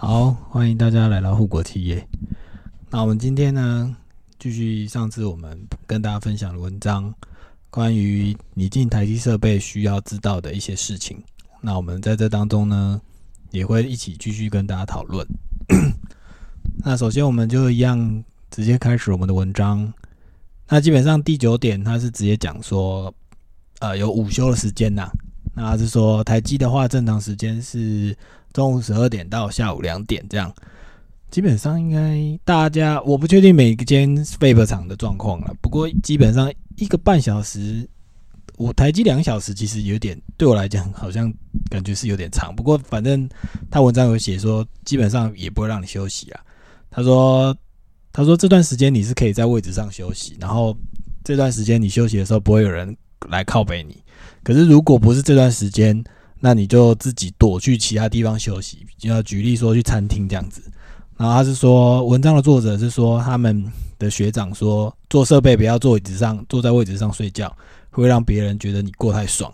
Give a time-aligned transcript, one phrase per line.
[0.00, 2.06] 好，欢迎大家来到护国企业。
[2.88, 3.96] 那我们今天呢，
[4.38, 7.12] 继续上次我们跟大家分享的文章，
[7.68, 11.20] 关于你进台积设备需要知道的一些事情。
[11.60, 13.02] 那我们在这当中呢，
[13.50, 15.26] 也会一起继续跟大家讨论。
[16.78, 19.92] 那首先，我们就一样直接开始我们的文章。
[20.68, 23.12] 那基本上第九点，它是直接讲说，
[23.80, 25.10] 呃，有午休的时间呐。
[25.54, 28.16] 那是说台积的话，正常时间是
[28.52, 30.52] 中午十二点到下午两点这样。
[31.30, 35.54] 基本上应该大家，我不确定每间 Fab 厂的状况了。
[35.60, 37.86] 不过基本上一个半小时，
[38.56, 41.30] 我台积两小时，其实有点对我来讲，好像
[41.68, 42.56] 感觉是有点长。
[42.56, 43.28] 不过反正
[43.70, 46.40] 他文章有写说，基本上也不会让你休息啊。
[46.90, 47.54] 他说，
[48.10, 50.74] 他说这段时间你是可以在位置上休息，然后
[51.22, 52.96] 这段时间你休息的时候，不会有人
[53.28, 54.02] 来靠背你。
[54.42, 56.02] 可是，如果不是这段时间，
[56.40, 58.86] 那你就自己躲去其他地方休息。
[58.96, 60.62] 就要举例说，去餐厅这样子。
[61.16, 63.64] 然后他是说，文章的作者是说，他们
[63.98, 67.54] 的学长说，做设备不要坐椅子上，坐在位置上睡觉，
[67.90, 69.52] 会让别人觉得你过太爽。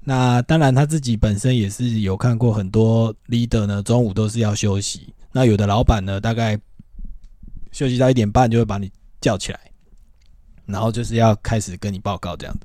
[0.00, 5.12] 那当然，他自己本身也是有看过很多 leader 呢，中午都是要休息。
[5.32, 6.58] 那有的老板呢，大概
[7.72, 9.60] 休息到一点半就会把你叫起来，
[10.64, 12.60] 然后就是要开始跟你报告这样子。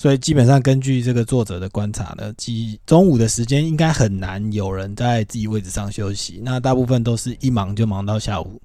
[0.00, 6.40] 所以基本上根据这个作者的观察呢，即中午的时间应该很难有人在自己位置上休息。
[6.42, 8.58] 那大部分都是一忙就忙到下午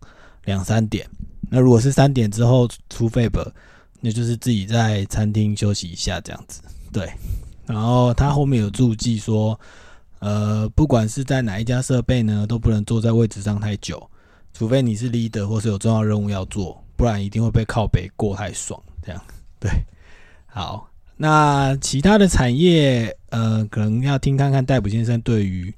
[0.45, 1.05] 两三点。
[1.49, 3.45] 那如果是三点之后出费本，
[3.99, 6.61] 那就是自己在餐厅休息一下这样子。
[6.93, 7.11] 对。
[7.65, 9.59] 然后他后面有注记说，
[10.19, 14.09] 呃，不管是在哪一家设备呢，都不能坐在位置上太久，
[14.53, 18.81] 除非你是 leader 或是有重要任务要做，不然一定会被靠北过太爽。
[19.01, 19.21] 这样
[19.59, 19.69] 对。
[20.45, 20.89] 好。
[21.17, 25.73] 那其他的产业，呃，可能要听看看戴普先生对于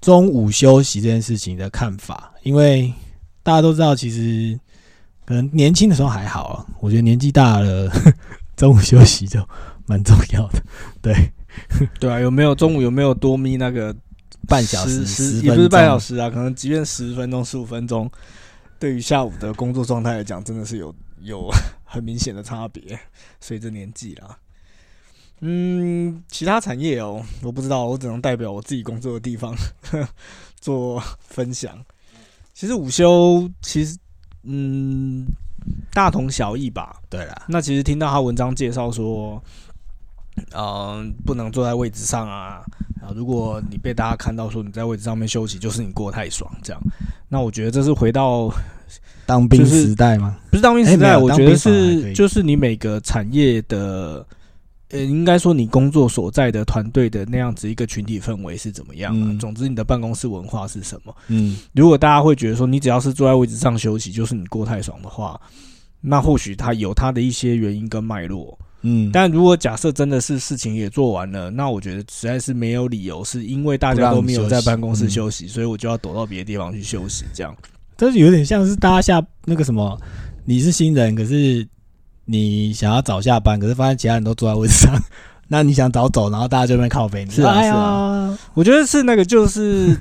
[0.00, 2.92] 中午休息这件事情的看法，因为
[3.42, 4.58] 大家都知道，其实
[5.24, 7.90] 可能年轻的时候还好啊，我觉得年纪大了，
[8.56, 9.44] 中午休息就
[9.86, 10.62] 蛮重要的。
[11.02, 11.32] 对，
[11.98, 13.92] 对啊，有没有中午有没有多眯那个
[14.46, 18.08] 半小时、十也不是半小时啊，可能即便十分钟、十五分钟，
[18.78, 21.50] 对于下午的工作状态来讲，真的是有有
[21.84, 22.96] 很明显的差别，
[23.40, 24.38] 随着年纪啦。
[25.40, 29.54] 嗯，其他产业哦，我不知道，我只能代表我自己工作的地方
[30.60, 31.78] 做分享。
[32.52, 33.96] 其实午休其实
[34.42, 35.24] 嗯
[35.92, 36.96] 大同小异吧。
[37.08, 39.40] 对啦，那其实听到他文章介绍说，
[40.56, 42.64] 嗯，不能坐在位置上啊。
[43.00, 46.82] 啊，如果你被大家看到说你在位置上面休息，就是你过太爽这样。
[47.28, 48.52] 那我觉得这是回到
[49.24, 50.36] 当兵时代吗？
[50.50, 54.26] 不是当兵时代，我觉得是就是你每个产业的。
[54.90, 59.38] 呃，应该说你工作所在的团队的那样子一个群体氛围是怎么样的？
[59.38, 61.14] 总之，你的办公室文化是什么？
[61.26, 65.38] 嗯，如果大家会觉得说你只要是坐在位置上休息，就是你过太爽的话，
[66.00, 68.58] 那或许他有他的一些原因跟脉络。
[68.80, 77.26] 嗯，但如果假设真的是事情也做完了，那我觉得实在是没有理由是因为大家都没有在办公室休息，所以我就要躲到别的地方去休息。
[77.34, 77.54] 这样，
[77.94, 80.00] 但是有点像是大家下那个什么，
[80.46, 81.68] 你是新人，可是。
[82.30, 84.94] 你想要早下班，可是发现其他人都坐在位置上，
[85.48, 87.24] 那你想早走，然后大家就边靠背。
[87.24, 89.98] 是啊，是啊，我觉得是那个就是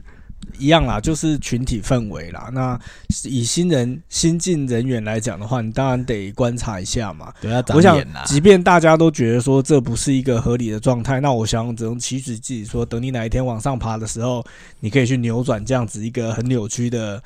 [0.59, 2.49] 一样啦， 就是群体氛围啦。
[2.51, 2.77] 那
[3.23, 7.31] 以新人新进人员来讲的话，你当然得观察一下嘛。
[7.39, 14.45] 对啊，我想，即便大家都觉得说这不是一个合理的状态，那我想只能祈使自己说，等你哪一天往上爬的时候，
[14.81, 17.23] 你可以去扭转这样子一个很扭曲的。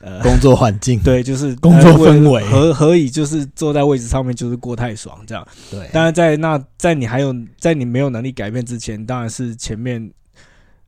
[0.00, 5.46] 呃，工作环境对，就是工作氛围，何何以就是坐在位置上面就是过太爽这样。
[5.70, 10.10] 对，当然在那在你还有在你没有能力改变之前，当然是前面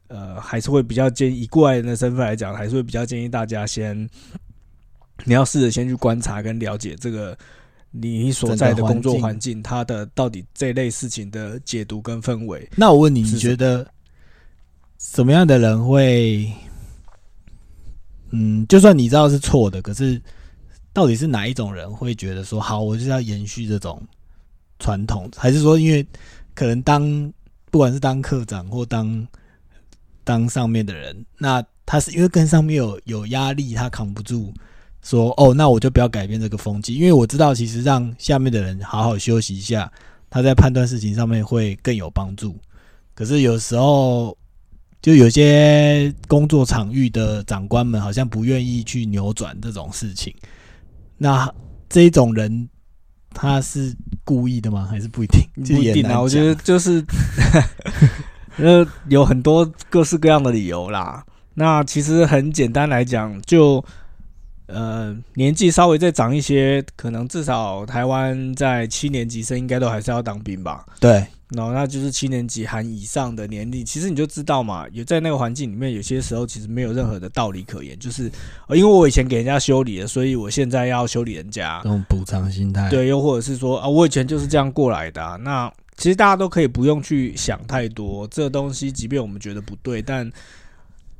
[0.08, 4.06] 呃还是会比较建议以过来人的身份来讲，还是会比较建议大家先
[5.24, 7.34] 你要试着先去观察跟了解这个
[7.92, 12.68] 你所在的工作环境，它的到底这类事情的解读跟氛围。
[12.76, 13.86] 那我问你，你觉得
[14.98, 16.52] 什么样的人会？
[18.38, 20.20] 嗯，就算你知道是错的，可是
[20.92, 23.98] 到底是哪一种人会觉得说好，我就是要延续这种
[24.78, 26.06] 传统，还是说因为
[26.54, 27.32] 可能当
[27.70, 29.26] 不管是当科长或当
[30.22, 34.52] 当上面的人，那他是因为跟上面有有压力，他扛不住，
[35.00, 39.90] 说哦，那我就不要改变这个风气，因为我知道其实让下面的人好好休息一下，
[40.28, 42.54] 他在判断事情上面会更有帮助。
[43.14, 44.36] 可是有时候。
[45.02, 50.34] 就有些工作场域的长官们好像不愿意去扭转这种事情，
[51.16, 51.48] 那
[51.88, 52.68] 这种人
[53.30, 53.94] 他是
[54.24, 54.88] 故意的吗？
[54.90, 55.40] 还是不一定？
[55.64, 57.04] 不一定啊，我觉得就是，
[58.56, 61.24] 呃，有很多各式各样的理由啦。
[61.54, 63.84] 那其实很简单来讲，就
[64.66, 70.84] 呃年纪稍微再长一些，可能至少台湾在七年级生应该都还是要当兵吧？
[70.98, 71.24] 对。
[71.50, 78.24] 然后那就是七年级含以上的年龄，其实你就知道嘛，有在那个环境里面，有些时候其实没有任何的道理可言，就是
[78.70, 82.90] 因为我以前给人家修理了，所以我现在要修理人家，这种补偿心态。
[82.90, 85.38] 对，又或者是说啊，我以前就是这样过来的。
[85.44, 90.30] 那其实大家都可以不用去想太多，这个东西，即便我们觉得不对，但。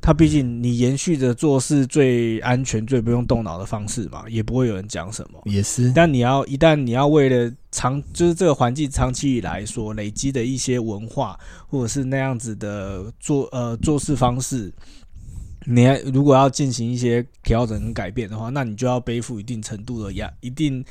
[0.07, 5.41] 他毕竟你延续着做事最安全、最不用动脑的方式嘛，也不会有人讲什么。
[5.43, 11.37] 也是，但你要一旦你要为了长，就是这个环境长期以来所累积的一些文化，
[11.67, 14.73] 或者是那样子的做呃做事方式，
[15.65, 15.83] 你
[16.13, 20.81] 如果要进行一些调整跟改变的话，那你就要背负一定程度的压，一定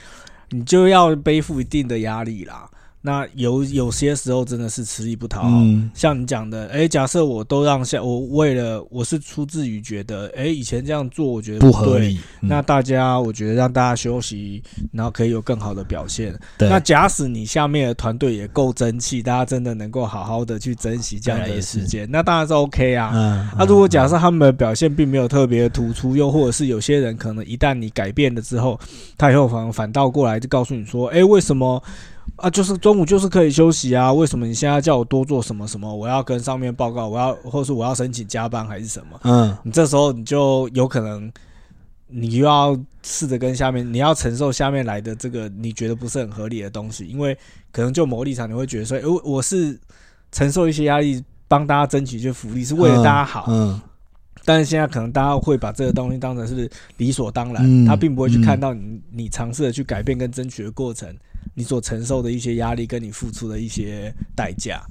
[0.50, 2.70] 你就要背负一定的压力啦。
[3.06, 5.48] 那有有些时候真的是吃力不讨好，
[5.94, 14.60] 像你讲的，哎，假设我都让下，我为了我是出自于觉得，哎，以前这样做我觉得不合理，那大家我觉得让大家休息，
[14.90, 16.36] 然后可以有更好的表现。
[16.58, 23.54] 那假使你下面的团队也够争气，大家真的能够好好的去珍惜这样的时间，那当然是 OK 啊。
[23.56, 28.76] 那如果假设他们的表现并没有特别突出，又或者是有些人可能一旦你改变了之后，
[29.16, 31.80] 他以后反反倒过来就告诉你说，哎，为什么？
[32.36, 34.12] 啊，就是中午就是可以休息啊？
[34.12, 35.94] 为什么你现在叫我多做什么什么？
[35.94, 39.18] 我要跟上面报告，我要，或是我要申请加班还是什么？
[39.24, 41.32] 嗯，你这时候你就有可能，
[42.08, 47.36] 你又要试着跟下面，你要承受下面来的这个你觉得不是很合理的东西，因为
[47.72, 49.78] 可能就某立场你会觉得说，我我是
[50.30, 53.46] 承受一些压力，帮大家争取一些福利，是为了大家好。
[53.48, 53.80] 嗯，
[54.44, 61.08] 但是现在可能大家会把这个东西当成是理所当然，他并不会去看到你你尝试的去改变跟争取的过程。
[61.54, 64.82] 你所承受的一些压力，跟你付出的一些代价，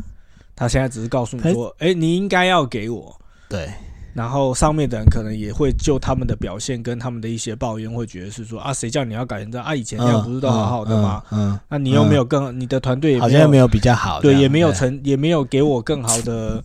[0.56, 3.20] 他现在只是告诉你说：“哎，你应该要给我。”
[3.50, 3.70] 对。
[4.14, 9.68] 然后上面的人可能也会就他们的表现跟他们的一些抱怨，会觉得是说：“啊，谁叫你要改成这样？
[9.68, 11.22] 啊，以前这样不是都好好的吗？
[11.32, 16.64] 嗯，那你又没有更你的团队好像没有比较好，对，也没有成，也没有给我更好的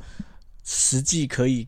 [0.65, 1.67] 实际可以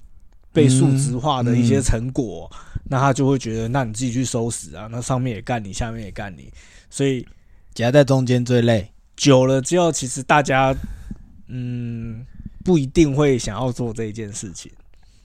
[0.53, 2.49] 被数值化的一些成果，
[2.85, 6.49] 那他就会觉得，那你自己去收拾啊，那上面也干你，下面也干你，
[6.89, 7.27] 所以。”
[7.75, 10.75] 夹在中间最累，久了之后，其实大家，
[11.49, 12.25] 嗯，
[12.65, 14.71] 不一定会想要做这一件事情。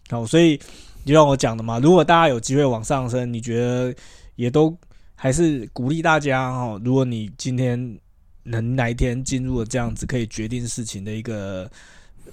[0.09, 0.57] 好，所以
[1.05, 3.93] 就像我讲的嘛，如果大家有机会往上升，你觉得
[4.35, 4.75] 也都
[5.15, 6.79] 还是鼓励大家哦。
[6.83, 7.97] 如果你今天
[8.43, 11.69] 能哪一天进入了这样子可以决定事情的一个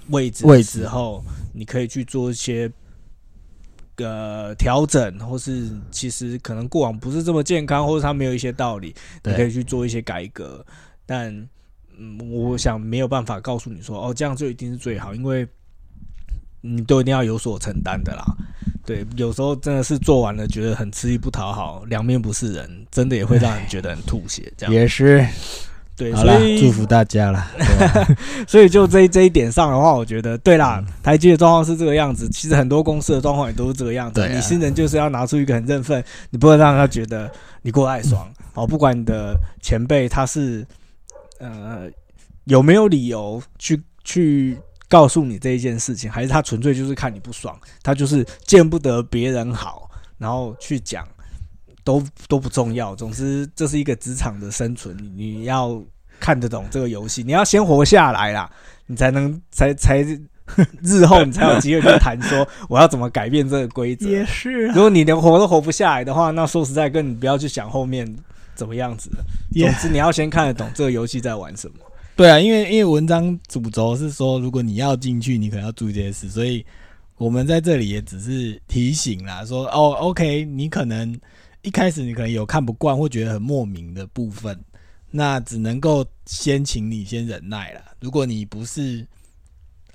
[0.07, 1.23] 位置位置后，
[1.53, 2.71] 你可以去做一些。
[3.95, 8.93] 个调整，或是其实可能过往不是这么健康，或者他没有一些道理，
[9.23, 10.65] 你可以去做一些改革。
[11.05, 11.33] 但
[11.97, 15.47] 嗯，我想没有办法告诉你说，哦，这样就一定是最好，因为
[16.61, 18.23] 你都一定要有所承担的啦。
[18.85, 24.51] 对，有时候真的是做完了觉得很吃力不讨好，两面不是人，真的也会让人觉得很吐血。
[24.57, 25.25] 这样也是。
[25.97, 27.47] 对，所以祝福大家了。
[28.45, 32.27] 所以就这这一点上的话，我觉得对啦，台积的状况是这个样子。
[32.29, 34.27] 其实很多公司的状况也都是这个样子。
[34.27, 37.31] 你新人就是要拿出一个很振奋，你不能让他觉得
[37.61, 38.29] 你过太爽。
[38.55, 40.67] 哦，不管你的前辈他是
[41.39, 41.89] 呃
[42.43, 44.57] 有没有理由去去
[44.89, 51.07] 告诉你这一件事情，还是他纯粹就是看你不爽，他就是见不得别人好，然后去讲。
[51.85, 55.79] 都都不重要，总之这是一个职场的生存，你要
[56.19, 58.49] 看得懂这个游戏，你要先活下来啦，
[58.87, 59.99] 你才能才才
[60.81, 64.09] 日后你才有机会去谈说 我要怎么改变这个规则。
[64.09, 68.03] 也是，如果你连活都活不下来的话，那说实在，跟你不要去想后面
[68.55, 69.11] 怎么样子。
[69.53, 71.75] 总之你要先看得懂这个游戏在玩什么。
[72.15, 76.65] 对啊，因为因为文章主轴是说，如果你要进去，你可能要注意这些事，所以
[77.17, 81.15] 我们在这里也只是提醒啦，说哦，OK，你可能。
[81.65, 84.57] 一开始你可能有看不惯或觉得很莫名的部分，
[85.09, 87.81] 那只能够先请你先忍耐了。
[87.99, 89.03] 如果你不是，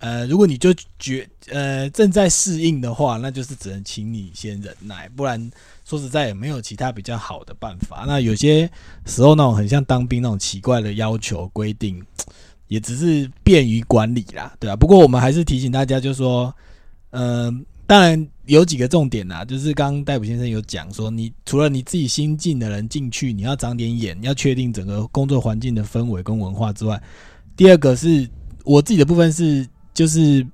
[0.00, 5.50] 呃，如果你就觉呃正在适应的话，那就是只能请你先忍耐，不然
[5.85, 8.05] 说实在也没有其他比较好的办法。
[8.05, 8.69] 那有些
[9.07, 12.05] 时候那种很像当兵那种奇怪的要求规定，
[12.67, 14.75] 也只是便于管理啦，对啊。
[14.75, 16.53] 不过我们还是提醒大家，就是说，
[17.11, 17.65] 嗯。
[17.90, 27.02] 当然有几个重点呐，就是刚刚戴普先生有讲说，你除了你自己新进的人进去，你要长点眼，要确定整个工作环境的氛围跟文化之外，
[27.56, 28.30] 第二个是
[28.64, 30.47] 我自己的部分是，就是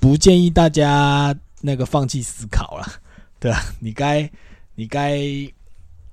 [0.00, 2.84] 不建议大家那个放弃思考了，
[3.38, 3.62] 对吧？
[3.78, 4.28] 你该
[4.74, 5.20] 你该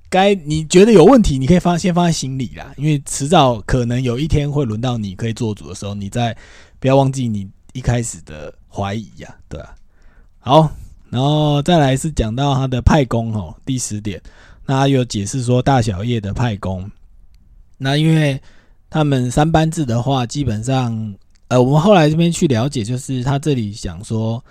[0.07, 6.38] 该你觉得有问题，你可以放先放在心里啦，因为迟早可能有一天会轮到你可以做主的时候，你再
[6.79, 9.75] 不要忘记你一开始的怀疑呀，对吧？
[10.41, 10.72] 好，
[11.10, 14.22] 然后再来是讲到他的派工哦，第十点，
[14.65, 16.89] 那有解释说大小叶的派工，
[17.77, 18.41] 那因为
[18.89, 21.13] 他们三班制的话，基本上，
[21.50, 24.43] 呃，我们后来这边去了解，就是他这里想说，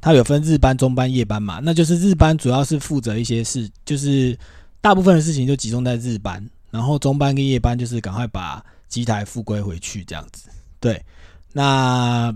[0.00, 4.38] 他有分日班、中班、夜班嘛，那就是日班主要是负责一些事，就是
[4.80, 11.04] 大部分的事情就集中在日班，然后中班跟夜班就是赶快把机台复归回去这样子，对，
[11.52, 12.32] 那。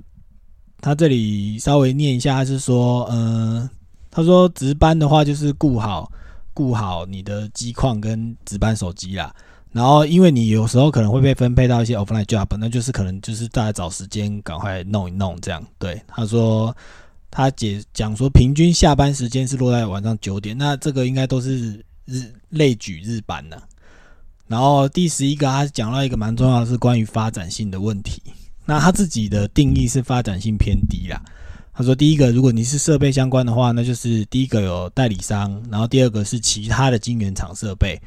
[0.80, 3.68] 他这里稍微念一下，他是说，嗯，
[4.10, 6.10] 他说值班的话就是顾好
[6.54, 9.34] 顾好你的机况跟值班手机啦。
[9.72, 15.62] 然后因为你有时候可能会被分配到一些 offline job，那就是可能就是大家找时间赶快弄一弄这样。
[15.78, 16.74] 对，他说
[17.30, 23.56] 他解讲说平均下班时间是落在晚上九点，那这个应该都是日类举日班呢。
[24.46, 28.22] 然后第十一个，他讲到一个蛮重要的是关于发展性的问题。
[28.66, 31.22] 那他自己的定义是发展性偏低啦。
[31.72, 38.00] 他说，第一个，如果你是设备相关的话，那就是第一个有代理商，然后第二个是其他的晶圆厂设备。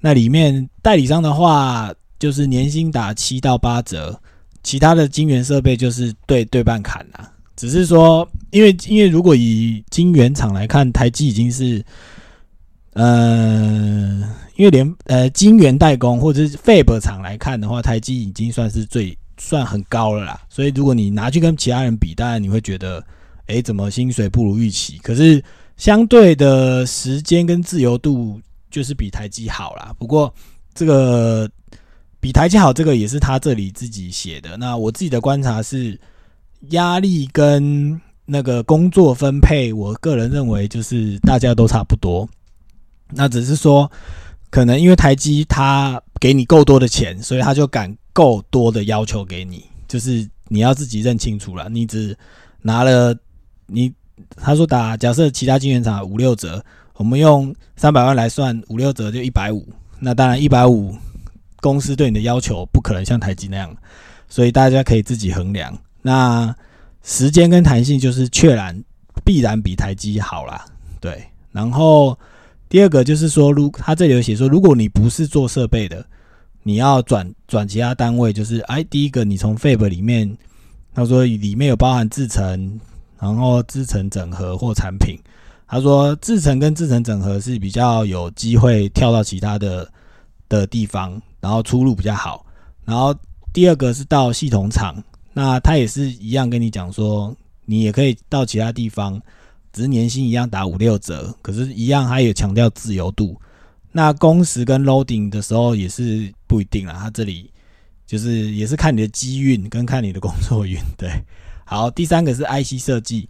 [0.00, 4.20] 那里面代理商的话，就是年薪打七到八折，
[4.62, 7.32] 其他的晶圆设备就是对对半砍啦。
[7.56, 11.82] 只是说，因为因为如果以晶圆厂来看，台积已经是，
[12.92, 14.22] 呃，
[14.56, 19.16] 因为连呃晶圆代工或者是 Fab 厂来看的话，台积已经算是最。
[19.38, 23.04] 算很高了啦，所以如果你拿去跟其他人比，当然你会觉得，
[23.46, 24.98] 哎，怎么薪水不如预期？
[25.02, 25.42] 可是
[25.76, 28.40] 相对的时间跟自由度
[28.70, 29.94] 就是比台积好啦。
[29.98, 30.32] 不过
[30.74, 31.46] 这个
[32.18, 34.56] 比台积好，这个也是他这里自己写的。
[34.56, 36.00] 那我自己的观察是，
[36.70, 42.26] 压力跟那个工作分配，我个人认为就是大家都差不多。
[43.10, 43.90] 那只是说，
[44.48, 47.94] 可能因为台积他给你够多的钱，所以他就敢。
[48.16, 51.68] 够多的要求给你，就是你要自己认清楚了。
[51.68, 52.16] 你只
[52.62, 53.14] 拿了
[53.66, 53.92] 你，
[54.36, 59.68] 他说打假设其他金圆厂五六折，我们用三百万来算，五六折就一百五。
[60.00, 60.96] 那当然一百五，
[61.60, 63.76] 公司对你的要求不可能像台积那样，
[64.30, 65.78] 所以大家可以自己衡量。
[66.00, 66.56] 那
[67.02, 68.82] 时间跟弹性就是确然
[69.26, 70.64] 必然比台积好啦。
[71.00, 72.18] 对，然后
[72.70, 76.02] 第二个就是说，如他这里有写说，如果你不是做设备的。
[76.66, 80.36] 你要转转其他单位，就是哎，第一个你从 Fab 里面，
[80.92, 82.80] 他说里面有包含制程，
[83.20, 85.16] 然后制程整合或产品。
[85.68, 89.88] 他说制程跟制程整合是比较有机会跳到其他的
[90.48, 92.44] 的地方，然后出路比较好。
[92.84, 93.14] 然后
[93.52, 95.00] 第二个是到系统厂，
[95.32, 97.32] 那他也是一样跟你讲说，
[97.64, 99.22] 你也可以到其他地方，
[99.72, 103.40] 只是年薪一样打五六折，可是一样他也强调自由度。
[103.96, 107.50] 那工时跟 loading 的时候也是不一定啦，他这里
[108.06, 110.78] 就是也是看你的机运跟看你的工作运。
[110.98, 111.08] 对，
[111.64, 113.26] 好，第三个是 IC 设计，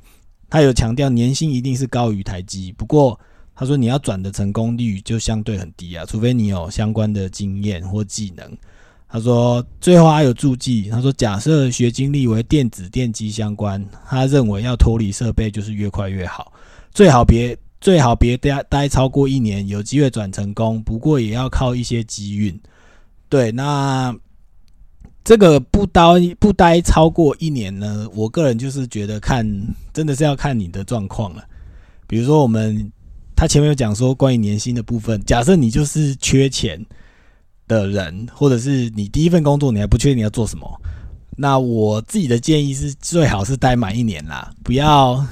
[0.51, 3.17] 他有强调年薪一定是高于台积，不过
[3.55, 8.59] 他说你要转的成功率就相对很低啊，除非你有相关的经验或技能。
[9.09, 16.53] 他说最后还有注记，他说假设学经历为电子电机相关，他认为要脱离设备就是越快越好，
[16.91, 17.57] 最好别。
[17.81, 22.59] 最好别待待超过一年，有机会转成功，不过也要靠一些机运。
[23.29, 24.15] 对，那
[25.23, 26.03] 这个不待
[26.39, 28.09] 不待超过一年呢？
[28.15, 29.47] 我个人就是觉得看，
[29.93, 31.45] 真的是要看你的状况了。
[32.07, 32.91] 比如说，我们
[33.35, 36.85] 他前面有讲说关于年薪的部分，假设你就是缺钱
[37.69, 40.81] 的人，或者是你第一份工作你还不确定你要做什么，
[41.37, 45.25] 那我自己的建议是最好是待满一年啦，不要。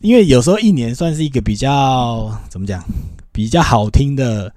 [0.00, 2.82] 因为有时候一年算是一个比较怎么讲，
[3.32, 4.52] 比较好听的、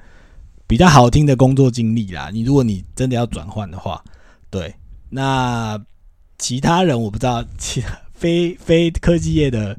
[0.68, 2.30] 比较好听的工作经历啦。
[2.32, 4.04] 你如果你真的要转换的话，
[4.50, 4.74] 对，
[5.10, 5.82] 那
[6.38, 9.76] 其他人我不知道，其他非非科技业的，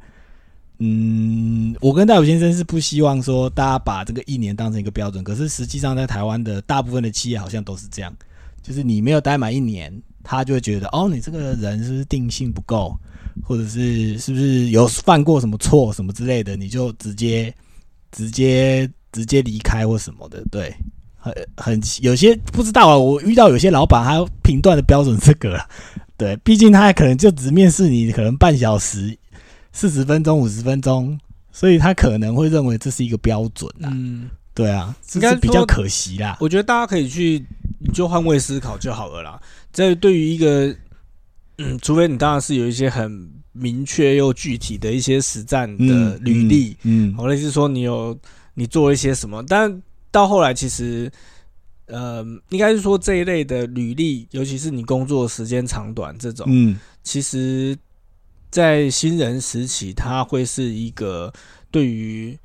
[0.78, 5.22] 嗯，我跟大武先生是不希望说大家把这个一年当成一个标准。
[5.22, 8.12] 可是实际上在台湾的大部分的企业好像都是这样，
[8.62, 9.92] 就是你没有待满一年，
[10.24, 12.98] 他就会觉得哦，你这个人是不是定性不够？
[13.42, 17.54] 或者是是不是有犯过什么错什么之类的，你就直接
[18.10, 20.74] 直接直接离开或什么的，对，
[21.16, 22.96] 很很有些不知道啊。
[22.96, 25.58] 我遇到有些老板，他评断的标准这个，
[26.16, 29.16] 对，毕竟他可能就只面试你，可能半小时、
[29.72, 31.18] 四十分钟、五十分钟，
[31.50, 33.90] 所以他可能会认为这是一个标准啊。
[33.92, 36.36] 嗯，对啊，应该比较可惜啦。
[36.40, 37.44] 我觉得大家可以去
[37.78, 39.40] 你就换位思考就好了啦。
[39.72, 40.74] 这对于一个。
[41.62, 48.18] 嗯，除非你当然是有一些很明确又具体的一些实战的履历，嗯，或者是说你有
[48.54, 51.10] 你做一些什么，但到后来其实，
[51.86, 57.76] 呃，应该是说这一类的履历，尤其是你工作时间长短这种，嗯，其实
[58.50, 61.32] 在新人时期，他会是一个
[61.70, 62.38] 对于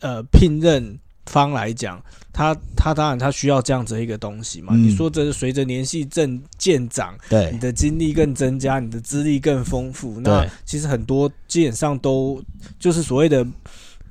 [0.00, 4.74] 呃聘任方来讲，他他当然他需要这样子一个东西嘛。
[4.74, 12.42] 你说这是随着年纪正渐长，对你的经历更增加，你的资历更丰富，那其实很多基本上都
[12.78, 13.46] 就是所谓的。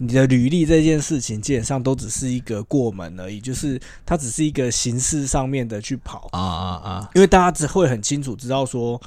[0.01, 7.09] 你的履历这件事情基本上都只是一个过门而已，就是它只是一个形式上面的去跑啊啊啊！
[7.13, 8.97] 因为大家只会很清楚知道说，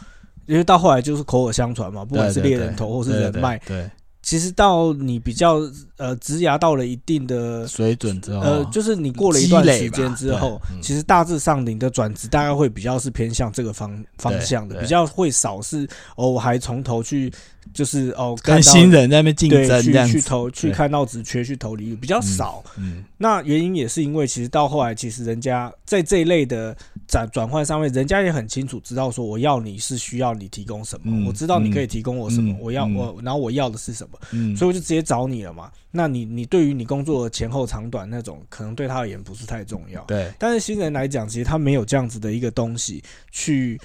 [0.45, 3.91] 因为到后来就是口耳相传嘛，不管是猎人头或是人脉，对。
[4.23, 5.61] 其实到你比较
[5.97, 15.87] 呃，植牙到了一定的水准之后，呃，就是你过了一段时间之后，其实大致上你的转职大概会比较是偏向这个方方向的，比较会少是
[16.17, 17.33] 哦，我还从头去。
[17.73, 22.63] 就是哦，跟新人在那边竞争，去去投，去看到职缺去投履历比较少。
[22.77, 26.77] 嗯，那原因也是因为，其实到后来，其实人家在这一类的
[27.07, 35.71] 转转换上面，人家也很清楚知道说，我要你是需要你提供什么，我知道你可以提供我什么，我要我，然后我要的是什么，所以我就直接找你了嘛。
[35.91, 40.03] 那你你对于你工作的前后长短那种，可能对他而言不是太重要。
[40.05, 43.81] 对，但是新人来讲，其实他没有这样子的一个东西去。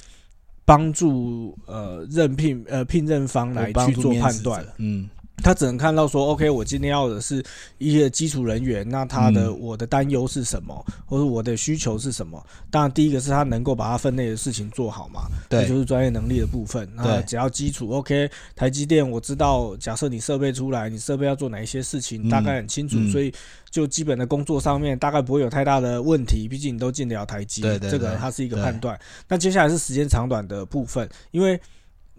[0.67, 5.09] 帮助呃任聘呃聘任方来去做判断，嗯。
[5.43, 7.43] 他只能看到说，OK，我今天要的是
[7.77, 12.43] 一些基础人员，那他的我的担忧是什么，或者我的需求是什么？
[12.71, 16.89] 当然，第一个是他能够把他分内的事情做好嘛，对，就是专业能力的部分。
[16.95, 23.31] 那只要基础 OK，台积电我知道，假设你设备出来，你设备要做哪一些事情，大概很清楚，所以
[23.69, 26.47] 就基本的工作上面大概不会有太大的问题。
[26.47, 28.99] 毕竟你都进得了台积，对对，这个它是一个判断。
[29.27, 31.57] 那接下来是时间长短的部分，因为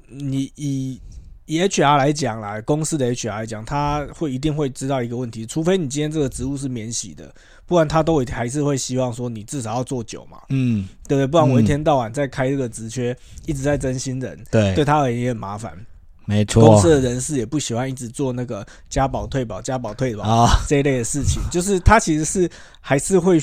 [0.06, 1.00] 你以。
[1.48, 11.26] 以 HR 来讲啦，公司的 HR 来讲，他会一定会知道一个问题，除非你今天这个职务是免洗的，不然他都会还是会希望说你至少要做久嘛，嗯，对不对？
[11.26, 15.72] 不然我一天到晚在开这个职缺，一直在增新人，对，对他而言也很麻烦，
[16.26, 16.62] 没错。
[16.62, 20.50] 公司的人士也不喜欢一直做那个加保退保、加保退保啊。
[20.68, 22.46] 这一类的事情， 就是他其实是
[22.78, 23.38] 还是会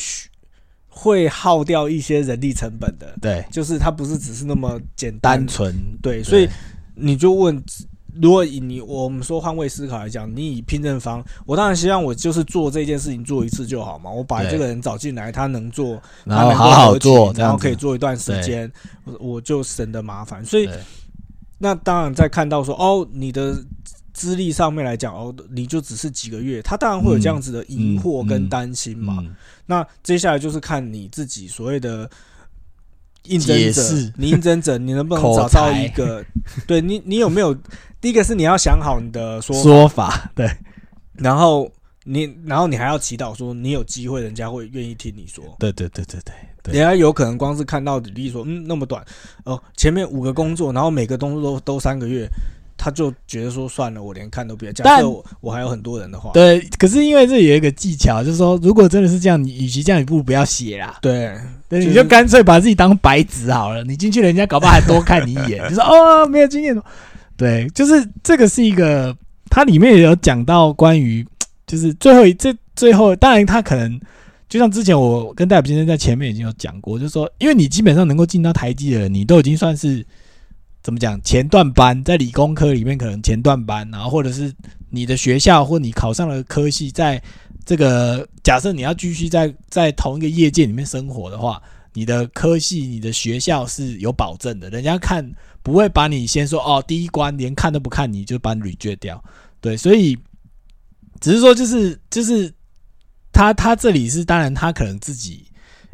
[0.89, 6.47] 会耗掉一些人力成本的，对，就是他不是只是那么简单纯，对，所以
[6.93, 7.59] 你就问。
[8.21, 14.09] 如果以你我们说换位思考来讲，你以聘任方，我当然希望我就是做这件事情做一次就好嘛。
[14.09, 18.71] 我把这个人找进来，他能做，然后好好做，然后可以做一段时间，
[19.19, 20.43] 我就省得麻烦。
[20.45, 20.69] 所以，
[21.57, 23.55] 那当然在看到说哦，你的
[24.13, 29.23] 资历上面来讲哦，你就只是几个月，他当然会有这样子的疑惑跟担心嘛。
[29.65, 32.09] 那接下来就是看你自己所谓的。
[33.27, 33.81] 应征者，
[34.17, 36.23] 你应征者， 你能不能找到一个？
[36.67, 37.55] 对你，你有没有？
[38.01, 40.49] 第一个是你要想好你的说说法，对。
[41.13, 41.71] 然后
[42.03, 45.43] 你，然后你还要祈祷说你有机会，人家会愿意听你说。
[45.57, 46.19] 对对对对
[46.63, 49.03] 对，人家有可能光是看到履历说，嗯，那么短
[49.45, 52.27] 哦，前面五个工作，然后每个工作都都三个月。
[52.77, 54.71] 他就觉得说算了，我连看都不要。
[54.71, 55.09] 假设
[55.41, 56.59] 我还有很多人的话，对。
[56.77, 60.97] 可是因为这有一个技巧，就是说，如果真的是这样，你与其这样，你不如不要写啦。
[61.01, 61.35] 对，
[61.69, 63.83] 对，你就干脆把自己当白纸好了。
[63.85, 66.79] 你进去，人家搞不好还多看你一眼， 就说哦，没有经验。
[67.37, 69.15] 对，就是这个是一个，
[69.49, 71.25] 它里面也有讲到关于，
[71.65, 73.99] 就是最后一这最后，当然他可能
[74.47, 80.05] 就像之前我跟戴普先生在前面已经有讲过，就是说，因为你基本上能够进到台积的人，你都已经算是。
[80.85, 81.19] 怎么讲？
[81.23, 84.53] 前段班在理工科里面可能前段班，然后或者是
[84.91, 87.19] 你的学校或你考上了科系，在
[87.65, 91.59] 这个假设你要继续在在同一个业界里面生活的话，
[91.93, 95.27] 你的科系、你的学校是有保证的，人家看
[95.63, 99.23] 不会把你先说哦，第一关连看都不看你就把你拒掉。
[99.59, 100.15] 对，所以
[101.19, 102.53] 只是说就是就是
[103.31, 105.47] 他他这里是当然他可能自己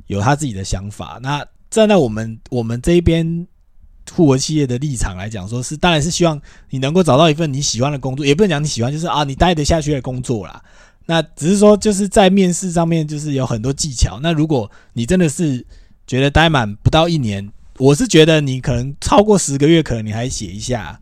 [0.07, 1.17] 有他自己的想法。
[1.23, 3.47] 那站在我们我们这边。
[4.13, 10.61] 富国企业的立场来讲，说是当然是希望你能够找到一份你喜欢的工作，也不能讲你喜欢，就是啊，你待得下去的工作啦。
[11.05, 14.19] 那只是说，就是在面试上面，就是有很多技巧。
[14.21, 15.65] 那如果你真的是
[16.05, 20.99] 觉得待满不到一年，我是觉得你可能超过十个月，可能你还写一下。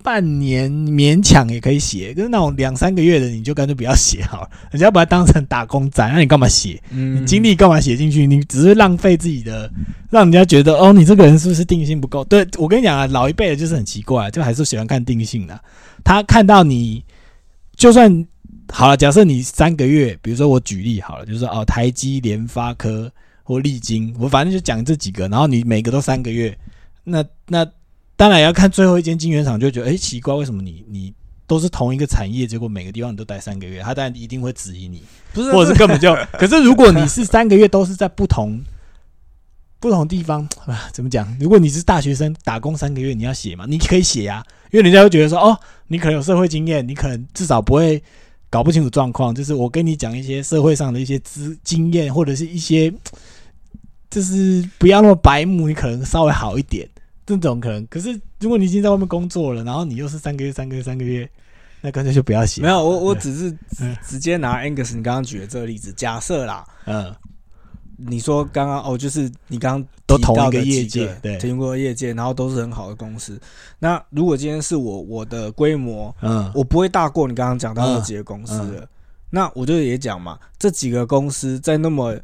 [0.00, 4.50] 半年勉强也可以写，就是那种两三个月的，你就干脆不要写好了。
[4.70, 6.80] 人家把它当成打工仔，那你干嘛写？
[6.90, 8.26] 你精力干嘛写进去？
[8.26, 9.70] 你只是浪费自己的，
[10.08, 12.24] 让人家觉得哦，你这个人是不是定性不够？
[12.24, 15.60] 对我跟你讲啊，老一辈的就是很奇怪，就还是喜欢看定性的。
[16.04, 17.04] 他看到你，
[17.76, 18.24] 就算
[18.72, 23.10] 好了，假设你三个月，比如说我举例好了，就是说哦，台积、联发科
[23.42, 26.56] 或利晶，我反正就讲这几个，然后你每个都三个月，
[27.02, 27.66] 那那。
[28.18, 31.14] 当然要看最后一间晶圆厂，就觉得哎奇怪，为什么你你
[31.46, 33.80] 都是同一个产业，结果每个地方你都待三个月？
[33.80, 36.12] 他当然一定会质疑你，不是，或者是根本就。
[36.32, 38.60] 可是如果你是三个月都是在不同
[39.78, 41.32] 不同地方啊，怎么讲？
[41.38, 43.64] 如果你是大学生打工三个月，你要写嘛？
[43.68, 48.02] 你可以写呀，因为人家会觉得说，哦，你可能有社会经验，你可能至少不会
[48.50, 49.32] 搞不清楚状况。
[49.32, 52.92] 就是我跟你讲一些社会上的一些资经验，或者是一些，
[54.10, 56.88] 就是不要那么白目，你可能稍微好一点。
[57.36, 61.28] 这种可能，可是如果你已经在外面工作了，然后你又是三个月、三个月、三个月，
[61.80, 62.62] 那干脆就不要写。
[62.62, 63.56] 没有，我我只是
[64.06, 67.14] 直接拿 Angus 你刚刚举的这个例子，假设啦，嗯。
[68.00, 73.36] 你说刚刚哦，就是你刚刚都同一个业界，对，同过业界，然后都是很好的公司。
[73.80, 78.88] 那如果今天是我我的规模，嗯，我不会大过你刚刚讲到那几个公司的。
[79.30, 82.16] 那我就也讲嘛，这几个公司在那么。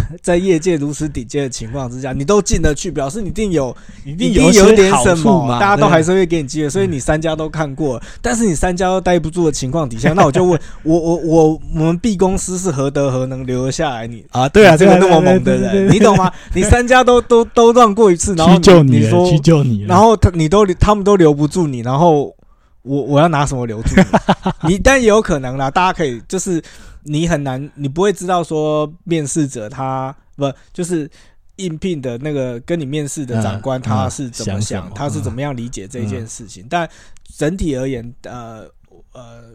[0.22, 6.70] 在业界如此顶尖的情况之下，你都进得去，表示你一定有，一定有点什么，大家都还是会给你机会。
[6.70, 14.48] 所以你三家都看过，但是你三家都待不住的情况底下，那我就问我，我，我，我们 B 公司是何德何能留下来你啊？
[14.48, 16.30] 对啊，这个那么猛的人，你懂吗？
[16.54, 22.34] 你三家都都都让过一次，然后你说去救你，然后他你都他们都留不住你，然后
[22.82, 23.94] 我我要拿什么留住
[24.68, 24.78] 你？
[24.78, 26.62] 但也有可能啦，大家可以就是。
[27.04, 31.08] 你很难，你不会知道说面试者他不就是
[31.56, 36.66] 应聘的那个跟你面试的长官他是怎么想，他是怎么样理解这件事情。
[36.68, 36.88] 但
[37.36, 38.66] 整体而言，呃
[39.12, 39.52] 呃，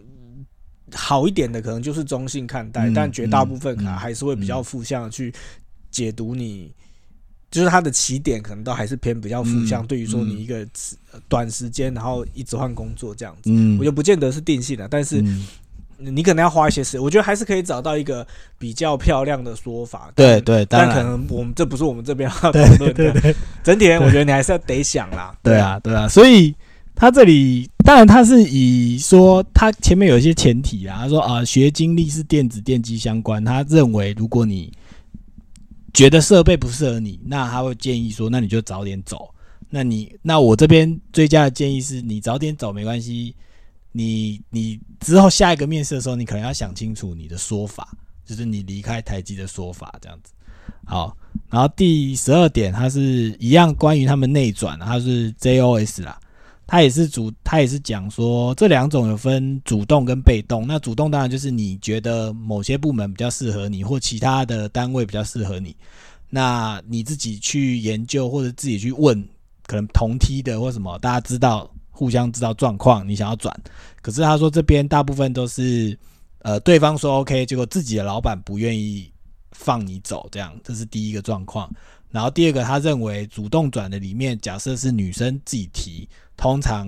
[0.93, 5.33] 好一点的可能就是中性看待，但绝大部分可能还是会比较负向去
[5.89, 6.71] 解读你，
[7.49, 9.85] 就是他的起点可能都还是偏比较负向。
[9.87, 10.65] 对于说你一个
[11.27, 15.23] 短时间然后一直换工作这样子，我就不见得是定性的，但是。
[15.99, 18.25] 你可能要花一些时间，我觉得还是可以找到一个
[18.57, 20.09] 比较漂亮的说法。
[20.15, 23.35] 对对，但可能我们这不是我们这边要讨论的。
[23.63, 25.35] 整体，我觉得你还是要得想啦。
[25.43, 26.55] 对啊，对啊，所以
[26.95, 34.71] 他这里当然他是以说他前面有一些前提啊，他说啊，学经历是电子电机相关，他认为如果你
[35.93, 39.29] 觉得设备不适合你，那他会建议说，那你就早点走。
[39.69, 43.35] 那你那我这边最佳的建议是你早点走没关系。
[43.91, 47.91] 你你之后下一个面试的时候，你可能要想清楚你的说法，
[48.23, 50.31] 就是你离开台积的说法这样子。
[50.85, 51.15] 好，
[51.49, 56.19] 然后第十二点，它是一样关于他们内转，它是 JOS 啦，
[56.67, 60.67] 它也是主，它也是讲说这两种有分主动跟被动。
[60.67, 65.75] 那主动当然就是你觉得某些部门比较适合你，或其他的单位比较适合你，
[66.29, 69.27] 那你自己去研究或者自己去问，
[69.65, 71.69] 可能同梯的或什么，大家知道。
[71.99, 73.53] 互相知道状况，你想要转，
[74.01, 75.99] 可是他说这边大部分都是，
[76.43, 79.11] 呃，对方说 OK，结果自己的老板不愿意
[79.51, 81.69] 放你走，这样，这是第一个状况。
[82.09, 86.07] 然后第二个，他认为主动转的里面，假设是女生自己提，
[86.37, 86.87] 通常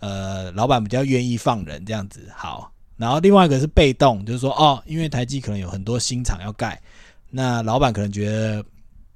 [0.00, 2.28] 呃，老板比较愿意放人这样子。
[2.34, 6.82] 好，然后另外一个是被动，就是说哦，因为台积可能有很多新厂要盖，
[7.30, 8.64] 那老板可能觉得，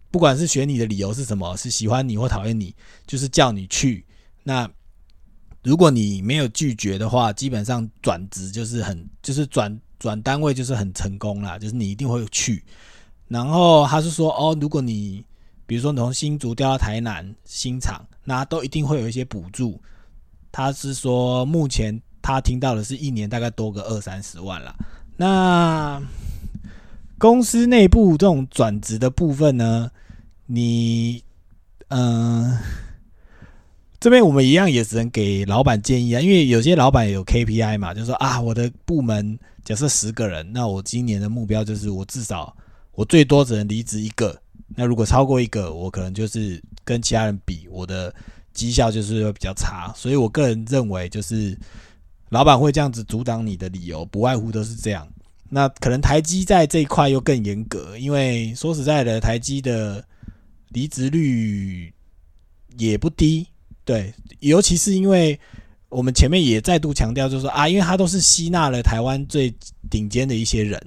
[0.08, 2.72] 不管是选你的理由是什么，是喜欢你或讨厌你，
[3.08, 4.06] 就是叫你去
[4.44, 4.70] 那。
[5.62, 12.64] 如果你没有拒绝的话，基本上转职就是很，就是转转单位就是很成功啦，就是你一定会去。
[13.28, 15.24] 然后他是说，哦，如果你
[15.64, 19.80] 比如说你从新竹调到台南新厂，那都一定会有一些补助。
[20.50, 24.74] 他是说，目前他听到的是一年大概多个二三十万了。
[25.16, 26.02] 那
[27.18, 29.88] 公司内部这种转职的部分呢，
[30.46, 31.22] 你
[31.88, 32.58] 嗯。
[34.02, 42.52] 这边我们一样也只能给老板建议啊，因为有些老板有 KPI 嘛，就是说啊，我的部门假设十个人，那我今年的目标就是我至少
[42.94, 44.36] 我最多只能离职一个，
[44.74, 48.12] 那如果超过一个，我可能就是跟其他人比，我的
[48.52, 49.92] 绩效就是会比较差。
[49.94, 51.56] 所以我个人认为，就是
[52.30, 55.06] 老板会这样子阻挡你的理由，不外乎都是这样。
[55.48, 60.04] 那可能台积在这一块又更严格，因为说实在的，台积的
[60.70, 61.94] 离职率
[62.76, 63.46] 也不低。
[63.84, 65.38] 对，尤其是因为
[65.88, 69.52] 我们前面也再度强调，就是说啊，因为他都是吸纳了台湾最
[69.90, 70.80] 顶尖的一些人，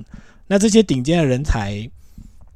[0.47, 1.87] 那这些顶尖的人才，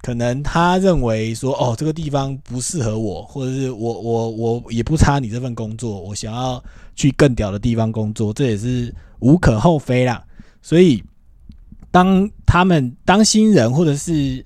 [0.01, 6.63] 可能他认为说，哦，这个地方不适合我，或者是我我我也不差你这份工作，我想要
[6.95, 10.23] 去更屌的地方工作，这也是无可厚非啦。
[10.61, 11.03] 所以，
[11.91, 14.45] 当他们当新人，或者是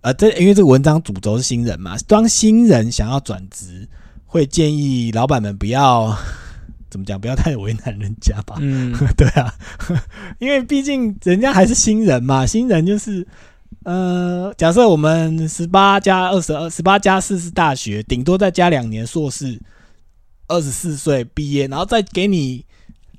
[0.00, 3.86] 呃，这因为这个文章主轴是新人嘛，当新人想要转职。
[4.26, 6.16] 会建议老板们不要
[6.90, 8.56] 怎么讲，不要太为难人家吧。
[8.60, 9.52] 嗯， 对啊，
[10.38, 12.46] 因为毕竟人家还是新人嘛。
[12.46, 13.26] 新人就是，
[13.84, 19.60] 呃，假设我们十八加二十二，十八加四是大学，顶多再加两年硕士，
[20.48, 22.64] 二十四岁毕业，然后再给你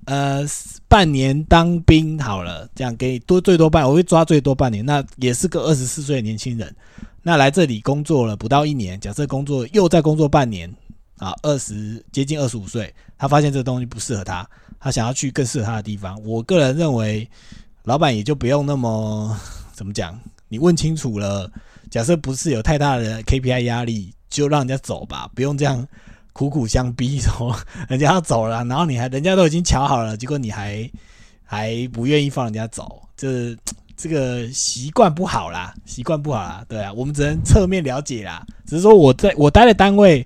[0.05, 0.43] 呃
[0.87, 6.73] 半年当兵好了，这样给多最多半，我会抓最多半年，那也是个二十四岁的年轻人。
[7.21, 10.73] 那来这里工作了不到一年，假设工作又再工作半年
[11.17, 14.47] 啊，二十接近二十五岁，他发现这个东西不适合他，
[14.79, 16.21] 他想要去更适合他的地方。
[16.23, 17.29] 我个人认为，
[17.83, 19.37] 老板也就不用那么
[19.73, 21.51] 怎么讲，你问清楚了，
[21.89, 25.87] 假设不是有太大的 KPI 压力，就让人家走吧，不用这样
[26.33, 27.55] 苦苦相逼说
[27.89, 30.89] 人家要走了，然后你还人家都已经瞧好了，结果你还
[31.43, 33.55] 还不愿意放人家走，这。
[33.99, 38.45] 这个习惯不好啦，习惯不好啦，对啊，我们只能侧面了解啦。
[38.63, 40.23] 只是说我在我待的单位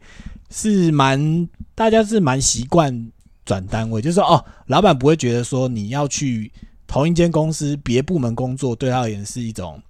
[0.51, 3.11] 是蛮，大家是蛮习惯
[3.45, 6.51] 转单位，就是说哦，老板不会觉得说你要去
[6.85, 9.81] 同一间公司别部门工作，对他而言是一种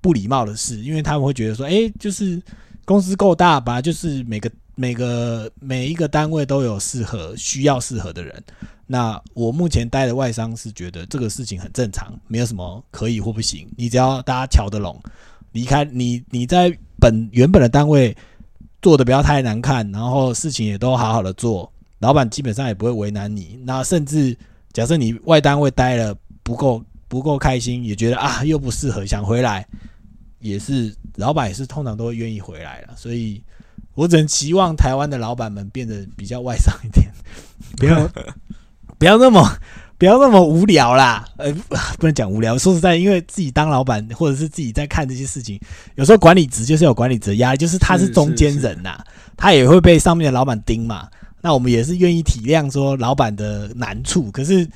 [0.00, 2.40] 不礼貌的事，因为他们会觉得说，哎，就是
[2.84, 8.44] 公司够大吧，就是每个每个每一个单位都有适合需要适合的人。
[8.86, 13.66] 那我目前待的外商是觉得这个事情很正常，没有什么可以或不行。
[13.76, 15.00] 你只要大家瞧得拢，
[15.52, 18.16] 离开你你在本原本的单位
[18.82, 23.60] 做的不要太难看，然后事情也都好好的做，老板基本上也不会为难你。
[23.64, 24.36] 那甚至
[24.72, 29.66] 假设你外单位待了不够不够开心，也觉得啊又不适合，想回来，
[30.38, 32.94] 也是老板也是通常都会愿意回来了。
[32.96, 33.42] 所以
[33.94, 37.10] 我只能期望台湾的老板们变得比较外商一点，
[37.76, 38.08] 不要。
[38.98, 39.42] 不要那么，
[40.00, 41.22] 不要那么无聊啦。
[41.36, 41.52] 呃，
[42.00, 42.56] 不能讲无聊。
[42.56, 45.60] 说实在，因为自己当老板，或者是自己在看这些事情，
[45.94, 48.98] 有时候管理职就是有管理职的压力，就是他是中间人呐，
[49.36, 51.06] 他也会被上面的老板盯嘛。
[51.42, 54.66] 那我们也是愿意体谅说老板的难处，可是，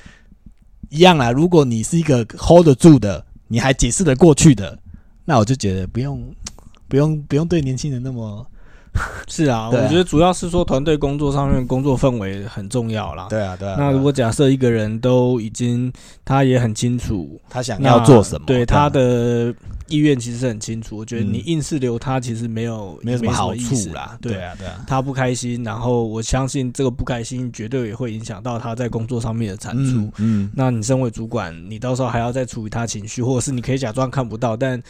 [0.91, 1.31] 一样啦。
[1.31, 4.79] 如果你是一个 hold 得住的，你还解释得过去的，
[5.25, 6.23] 那我就觉得不用，
[6.87, 8.47] 不用，不用对年轻人那么。
[9.27, 13.27] 是啊，我觉得主要是说团队工作上面工作氛围很重要啦。
[13.29, 13.75] 对啊，对啊。
[13.77, 15.93] 那如果假设一个人都已经
[16.25, 19.53] 他也很清楚他想要做什么，对他的
[19.89, 20.97] 意愿其实很清楚。
[20.97, 24.17] 我觉得你硬是留他，其实没有没有什么好处啦。
[24.23, 24.85] 对啊，对啊。
[24.87, 30.09] 他不开心，然后我相信这个不开心绝对也会影响到他在工作上面的产出。
[30.19, 34.81] 嗯，那你身为主管，你到时候还要再处理他情绪，或者是你可以假装看不到，但。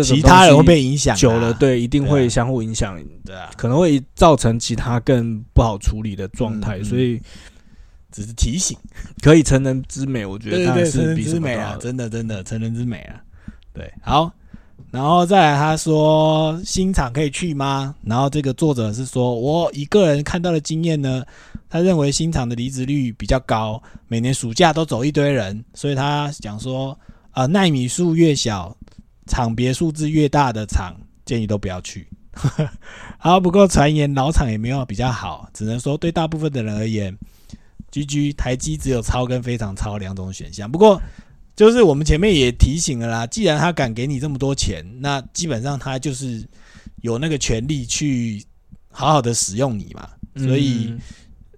[0.00, 7.20] 其他人会被影响，久了对，一定会相互影响，对啊，可能会造成其他更不好处理的状态，所以
[8.10, 8.74] 只是提醒，
[9.20, 13.20] 可以成人之美，我觉得对成人之美啊，真的真的成人之美啊，
[13.74, 14.32] 对，好，
[14.90, 17.94] 然后再来他说新厂可以去吗？
[18.02, 21.22] 然后这个作者是说我一个人看到的经验呢，
[21.68, 26.98] 他认为新厂的离职率比较高，每年暑假都走一堆人，所以他讲说，
[27.32, 28.74] 呃，纳米数越小。
[29.26, 32.08] 厂别数字越大的厂，建议都不要去。
[33.18, 37.16] 好，不过传言老厂也没有比较好，只能说对大部分的人而言
[37.90, 40.70] ，G G 台机只有超跟非常超两种选项。
[40.70, 41.00] 不过，
[41.54, 46.48] 就是我们前面也提醒了啦，既然他敢给你这么多钱，那基本上他就是
[47.02, 48.42] 有那个权利去
[48.90, 50.94] 好好的使用你嘛，所以。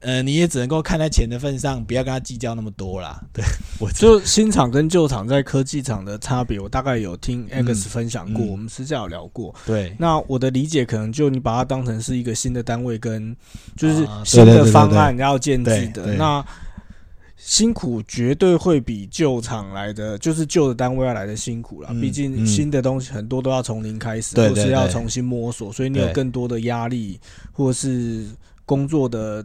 [0.04, 3.18] 呃，你也只能够看在钱的份上，不要跟他计较那么多啦。
[3.32, 3.42] 对
[3.80, 9.54] 我就新厂跟旧厂在科技厂的差别，我大概有听 X 分享过，我们私下有聊过。
[9.64, 13.34] 对，那我的理解可能就你把它当成是一个新的单位，跟
[13.76, 16.14] 就是新的方案要建制的。
[16.16, 16.44] 那
[17.36, 21.88] 辛苦绝对会比旧厂来的，就是旧的单位要来的辛苦了。
[21.94, 27.18] 毕竟新的东西很多都要从零开始，或是要重新摸索，所以你有更多的压力，
[27.52, 28.26] 或是
[28.66, 29.42] 工作的。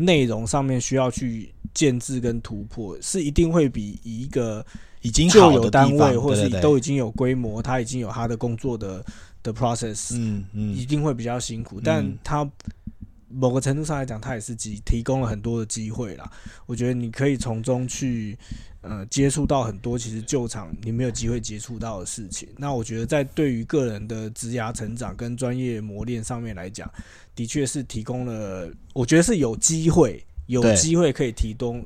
[0.00, 4.64] 内容上面需要去建制跟突破，是一定会比一个
[5.02, 9.04] 已经就有单位或者是都已经有规模，他已经有他的工作的
[9.42, 11.78] 的 process，嗯嗯，一定会比较辛苦。
[11.84, 12.50] 但他
[13.28, 16.32] 某个程度上来讲，他也是提提供了很多的机会啦。
[16.64, 18.38] 我觉得你可以从中去
[18.80, 22.48] 呃接触到很多其实旧厂你没有机会接触到的事情。
[22.56, 26.90] 那我觉得在对于个人的职涯成长跟专业磨练上面来讲。
[27.40, 31.82] 的确是提供了，我觉得是有机会，有机会可以提供，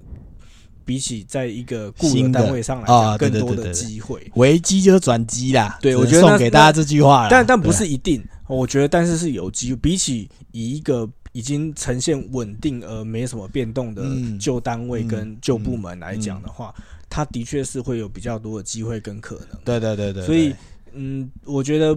[0.85, 4.29] 比起在一个雇佣单位上来讲，更多的机会。
[4.35, 8.21] 危机就是转机啦，对我觉得送给大家这句话，但但不是一定。
[8.49, 9.77] 我觉得，但是是有机会。
[9.77, 14.03] 比起以一个已经呈现稳定而没什么变动的
[14.41, 16.75] 旧单位跟旧部门来讲的话，
[17.09, 19.61] 它的确是会有比较多的机会跟可能。
[19.65, 20.53] 对对对对，所以
[20.95, 21.97] 嗯，我觉得。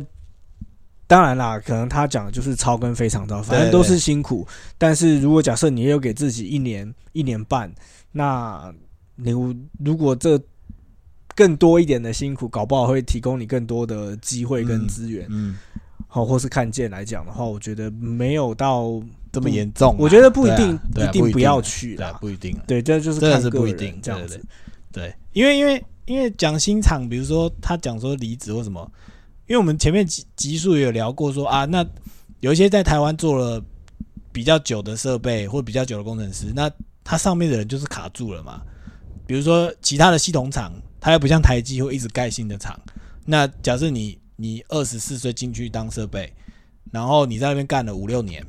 [1.08, 4.46] 当然啦，可能他讲的就是超跟非常超，反正都是辛苦。
[4.78, 7.74] 但是如果假设你也有给自己一年、一年半，
[8.12, 8.74] 那
[9.15, 9.32] 你
[9.80, 10.38] 如果这
[11.34, 15.56] 更多一点的辛苦，搞不好会提供你更多的机会跟资源，嗯，
[16.10, 19.96] 好，或是看见来讲的话，我觉得没有到这么严重。
[19.98, 22.54] 我觉得不一定，一定不要去啦，不一定。
[22.67, 24.43] 对，这就是真的是不一定这样子。
[24.91, 28.91] 对，因为因为因为讲新厂，比如说他讲说离职或什么。
[29.48, 31.86] 因为我们前面集集数也有聊过，说啊，那
[32.42, 33.64] 有一些在台湾做了
[34.32, 36.70] 比较久的设备或比较久的工程师，那
[37.04, 38.62] 他上面的人就是卡住了嘛。
[39.26, 42.80] 比如说其他的系统厂，他又不像台积会一直盖新的厂。
[43.26, 46.34] 那假设你你二十四岁进去当设备，
[46.92, 48.46] 然后你在那边干了五六年，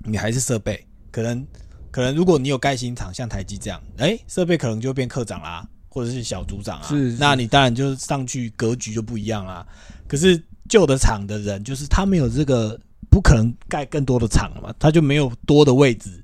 [0.00, 1.46] 你还是设备，可能
[1.90, 6.86] 可能如果你有盖新厂，像台积这样，哎，设备可能就变科长啦，或者是小组长啊。
[6.88, 9.66] 是，那你当然就上去格局就不一样啦。
[10.06, 12.78] 可是旧的厂的人，就是他没有这个，
[13.10, 16.22] 不可能盖更多的厂了嘛，他就没有多的位置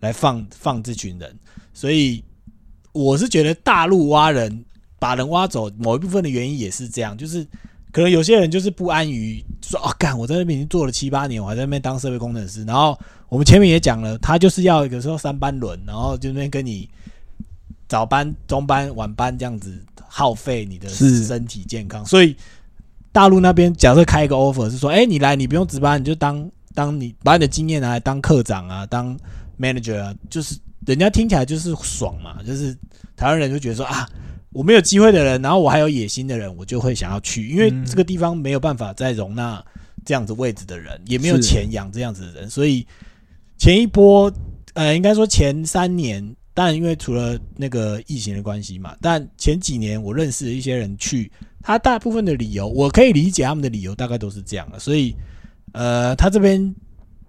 [0.00, 1.36] 来放放这群人，
[1.74, 2.22] 所以
[2.92, 4.64] 我是觉得大陆挖人。
[4.98, 7.46] 把人挖走，某一部分的原因也是这样，就是
[7.92, 12.64] 可能有些人就是不安于说哦，干我在那边已经做了七八年，我还在那边当设备工程师。
[12.64, 16.88] 然后我们前面也讲了，他就是要有时候三班轮，然后就那边跟你
[17.88, 22.04] 早班、中班、晚班这样子耗费你的身体健康。
[22.04, 22.36] 所以
[23.12, 29.18] 大陆那边假设开一个 offer 是说，哎，你来，你不用值班，你就当当你把你的经验拿来当课长啊，当
[29.58, 32.76] manager 啊，就是人家听起来就是爽嘛，就是
[33.16, 34.08] 台湾人就觉得说啊。
[34.52, 39.62] 我没有机会的人，然后我还有野心的人，我就会想要去，因为这个地方没有办法再容纳
[40.02, 42.86] 这样子位置的人，也没有钱养这样子的人，所以
[43.58, 44.32] 前一波，
[44.72, 51.30] 呃，应该说前三年，但因为除了那个疫情的关系嘛，但前几年我认识的一些人去，
[51.62, 55.14] 他大部分的理由我可以理解他们的理由，大概都是这样的，所以，
[55.72, 56.74] 呃，他这边。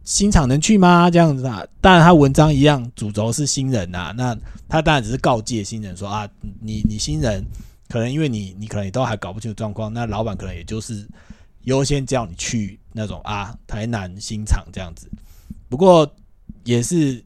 [0.08, 1.12] 新厂能去吗？
[1.12, 4.14] 这样子啊，当然他文章一样，主轴是新人呐。
[4.16, 4.34] 那
[4.70, 6.26] 他当然只是告诫新人说啊，
[6.62, 7.44] 你你新人
[7.90, 11.06] 可能因为你你可能也都还搞不清楚状况，那老板可能也就是
[11.64, 15.12] 优先叫你去那种啊台南新厂这样子。
[15.68, 16.10] 不过
[16.64, 17.22] 也是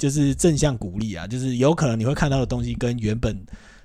[0.00, 3.38] 就是正向鼓励啊，就是有可能你会看到的东西跟原本。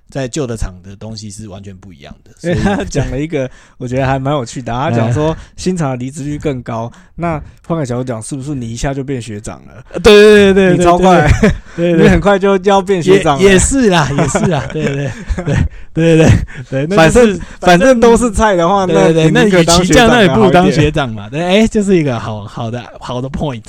[0.07, 3.49] 在旧的厂的东西是完全不一样的， 所以他讲了一个
[3.79, 4.71] 我觉得还蛮有趣的。
[4.71, 9.83] 他讲 说新厂的离职率更高，那换个角度讲，是不是你一下就变学长了？
[10.03, 11.27] 对对对对，你超快，
[11.75, 13.39] 对你很快就要变学长。
[13.39, 15.55] 也是啦，也是啦，对对对
[15.95, 16.29] 对对
[16.69, 21.27] 对对，反正反正都是菜的话，那那与其这样，那也不如当学长嘛。
[21.31, 23.63] 对，哎，就是一个好好的好的 point。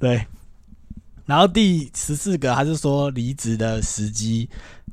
[0.00, 0.20] 对，
[1.32, 4.46] 然后第十四个还是说离职的时机。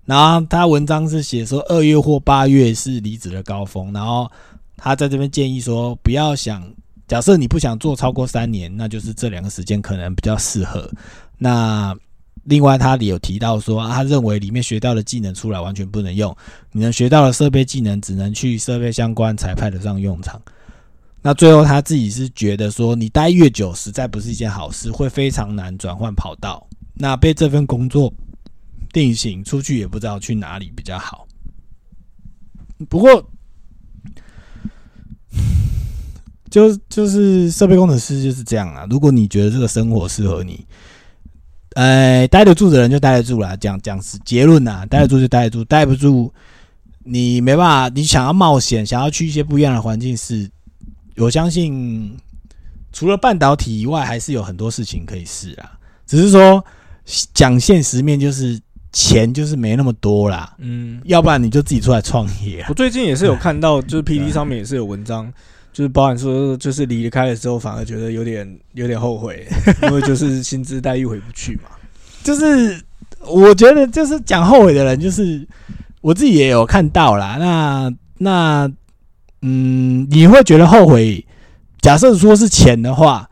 [0.06, 4.32] 然后他文章是写说二月或八月是离职的高峰，然后
[4.78, 6.66] 他在这边建议说不要想，
[7.10, 10.90] 假设你不想做超过三年，那就是这两个时间可能比较适合。
[11.38, 11.94] 那
[12.46, 16.34] 另外他里有提到说，他认为里面学到的技能出来完全不能用，
[16.72, 20.42] 你能学到的设备技能只能去设备相关才派得上用场。
[21.22, 26.68] 那最后他自己是觉得说，你待越久实在不是一件好事，会非常难转换跑道。
[26.94, 28.14] 那被这份工作。
[28.92, 31.28] 定型出去也不知道去哪里比较好。
[32.90, 33.24] 不过，
[36.50, 38.88] 就就是设备工程师就是这样啊。
[38.90, 40.66] 如果你觉得这个生活适合你，
[41.76, 43.56] 呃，待得住的人就待得住啦。
[43.58, 46.34] 讲讲是结论呐，待得住就待得住，待不住
[47.04, 47.94] 你没办法。
[47.94, 50.50] 你想要冒险，想要去一些不一样的环境，是
[51.20, 52.18] 我相信
[52.92, 55.78] 除了半导体以外，还是有很多事情可以试啊。
[56.06, 56.64] 只是说
[57.34, 58.60] 讲现实面就是。
[58.92, 62.66] 钱就是没那么多啦，嗯，要不然你就自己出来创业。
[62.68, 65.32] 我最近也是有看到，就是 P D 上面也是有文章，
[65.72, 69.48] 就是包含说，就是离开了之后，反而觉得有点有点后悔，
[69.84, 71.70] 因为就是薪资待遇回不去嘛。
[72.26, 72.84] 就是
[73.28, 75.48] 我觉得，就是讲后悔的人，就是
[76.02, 77.38] 我自己也有看到啦。
[77.38, 78.72] 那那
[79.42, 81.26] 嗯，你会觉得后悔？
[81.82, 83.26] 假设说是钱的话。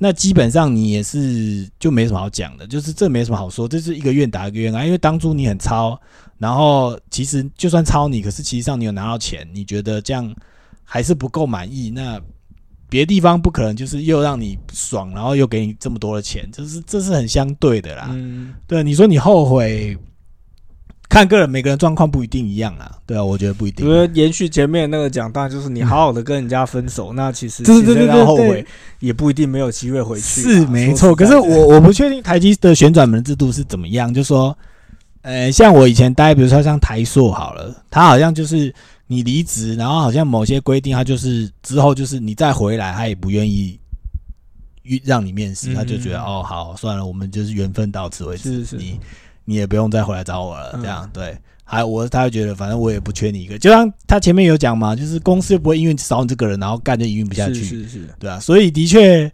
[0.00, 4.86] 那基本上你也是就没什么好讲的，就是这没什么好说，这是一个愿打一个愿挨。
[4.86, 6.00] 因为当初你很超，
[6.38, 10.32] 然后其实就算超你，可是其实上你有拿到钱，你觉得这样
[10.84, 11.90] 还是不够满意。
[11.90, 12.16] 那
[12.88, 18.06] 别的地方不可能就是又让你爽，然后又给你这么多的钱，就是这是很相对的啦。
[18.12, 19.98] 嗯，对，你说你后悔。
[21.08, 22.94] 看个人，每个人状况不一定一样啦。
[23.06, 23.86] 对啊，我觉得不一定。
[23.86, 28.64] 因为延续前面那个讲，当然就是你好好的跟人家分手，那其实对对对后悔
[29.00, 30.42] 也不一定没有机会回去。
[30.42, 34.12] 是没错，可是我我不确定台积的旋转门制度是怎么样。
[34.12, 34.56] 就说，
[35.22, 38.72] 呃，像我以前待，比如说像台硕好了，他好像就是
[39.06, 43.80] 你离职，然后好像某些规定，他就是之后就是你再回来，他也不愿意
[45.04, 48.58] 让你面试，他就觉得哦，好算了，我们就是缘分到此为止。
[48.58, 48.76] 是是。
[48.76, 49.00] 你。
[49.48, 51.34] 你也不用再回来找我了，这样对。
[51.64, 53.58] 还我他会觉得，反正我也不缺你一个。
[53.58, 58.38] 就像他前面有讲嘛，就是公司又不会因为少你这个人，然后干就营运不下去，是是，对啊。
[58.38, 59.30] 所以的确，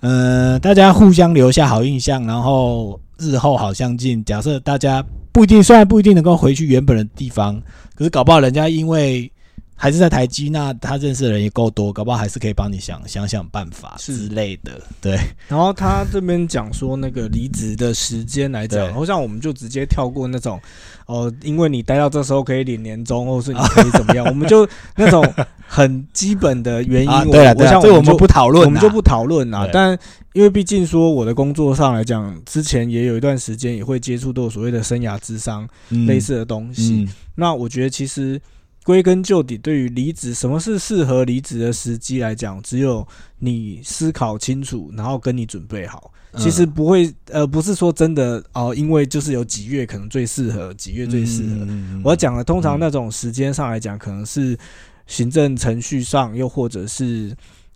[0.00, 4.24] 呃，大家互相留下好印象，然后日后好相近。
[4.24, 7.60] 假设大家不一定，虽然不一定能够回去原本的地方，
[7.94, 9.30] 可是搞不好人家因为
[9.76, 14.80] 还是在台积，那他认识的人也够多，搞不好还是可以帮你想想想办法之类的。
[15.00, 15.18] 对。
[15.48, 20.60] 然后他这边讲说，那个离职的时间来讲，好像我们就直接跳过那种
[21.06, 24.66] 哦，因为你待到这时候可以领年终，或是你可以怎么样， 我们就
[24.96, 25.22] 那种
[25.66, 27.30] 很基本的原因。
[27.30, 29.68] 对啊，对啊，这我们不讨论，我们就不讨论了。
[29.72, 29.98] 但
[30.34, 35.68] 因为毕竟说我的工作上来讲，之前也有一段时间也会接触到所谓的生涯智商
[36.06, 37.08] 类似的东西。
[37.34, 38.40] 那我觉得其实。
[38.84, 43.06] 归根究底，对于离职，什么是适合离职的时机来讲，只有
[43.38, 46.12] 你思考清楚，然后跟你准备好。
[46.36, 51.66] 其实不会，呃，不是说真的哦，因为就是有几月可能最适合，几月最适合。
[52.02, 54.58] 我要讲的，通常那种时间上来讲，可能是
[55.06, 57.34] 行政程序上，又或者是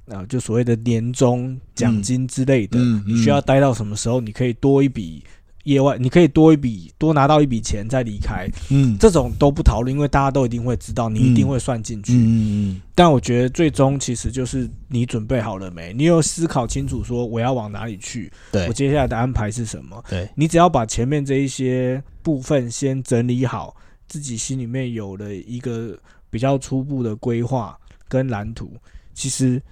[0.08, 5.24] 啊，就所谓的年终奖金之类的，你需要待到什么时候，你可以多一笔。
[5.68, 12.82] 业外，你可以多一笔，多拿到一笔钱再离开，嗯，这种都不讨论，因为大家都一定会知道，你一定会算进去，嗯嗯。
[12.94, 15.92] 但我觉得最终其实就是你准备好了没？
[15.92, 18.32] 你有思考清楚说我要往哪里去？
[18.50, 20.02] 对，我接下来的安排是什么？
[20.08, 23.76] 对，你只要把前面这一些部分先整理好，
[24.08, 25.96] 自己心里面有了一个
[26.30, 28.72] 比较初步的规划跟蓝图，
[29.14, 29.62] 其实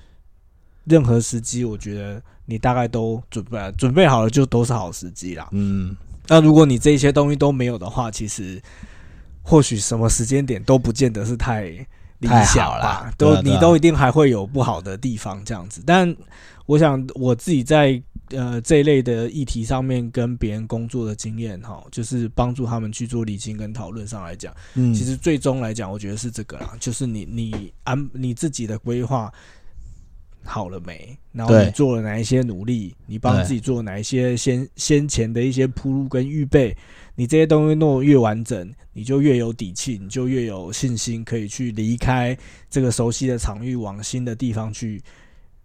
[0.87, 2.23] 任何时机，我觉得。
[2.49, 5.49] 你大概都准备准备好了，就都是好时机啦。
[5.51, 5.97] 嗯，
[6.29, 8.63] 那如果你这些东西都没有的话，其实
[9.43, 11.65] 或许什么时间点都不见得是太
[12.21, 13.13] 理想啦。
[13.19, 15.83] 都你都一定还会有不好的地方这样子。
[15.85, 16.17] 但
[16.67, 29.33] 我想我自己在呃这一类的议题上面跟别人工作的经验哈，就是帮助他们去做理清跟讨论上来讲，嗯，其实最终来讲，我觉得是这个啦，就是你你安你自己的规划。
[30.47, 31.19] 好了没？
[31.33, 32.95] 然后你做了哪一些努力？
[33.07, 36.75] 你帮自己做哪一些先先前的一些铺路跟预备？
[37.15, 42.37] 你这些东西弄越完整，你就越有底气，你就越有信心，可以去离开
[42.71, 45.03] 这个熟悉的场域，往新的地方去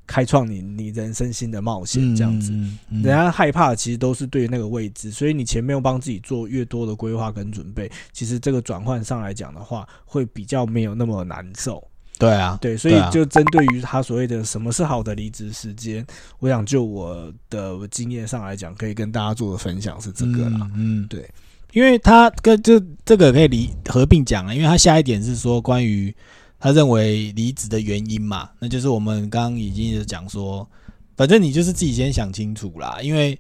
[0.08, 2.16] 开创你你人生新的冒险。
[2.16, 2.52] 这样子，
[2.90, 11.86] 人家害怕其实都是对那个位置，所以你前面要帮自己做越多的规划跟准备，其实这个转换上来讲的话，会比较没有那么难受。
[12.22, 16.06] 对啊，对，所以就针对于他所谓的什么是好的离职时间，
[16.38, 20.70] 我想就我的经验上来讲，可以跟大家做的分享是这个啦。
[20.76, 21.28] 嗯，对，
[21.74, 26.16] 因为他跟这这个可以离合并讲了，因为他下一点是说关于
[26.60, 30.70] 他认为离职的原因嘛，那就是我们刚刚已经讲说，
[31.18, 33.36] 反正你就是自己先想清楚啦，因为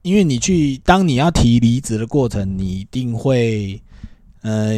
[0.00, 3.78] 因为你去当你要提离职的过程，你一定会。
[4.46, 4.74] 呃，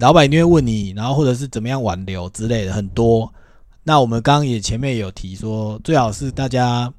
[0.00, 3.32] 老板一定会问你，然后或者是怎么样挽留之类的很多。
[3.84, 6.92] 那我们刚刚也前面有提说，最好是大家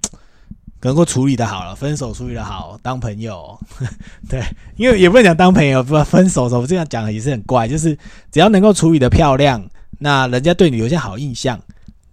[0.81, 3.59] 能够处理的好了，分手处理的好，当朋友。
[4.29, 4.41] 对，
[4.77, 7.67] 因为也不能讲当朋友，不分手的时候这样讲也是很怪。
[7.67, 7.93] 就是
[8.31, 9.61] 只要能够处理的漂亮，
[9.99, 11.59] 那人家对你留下好印象，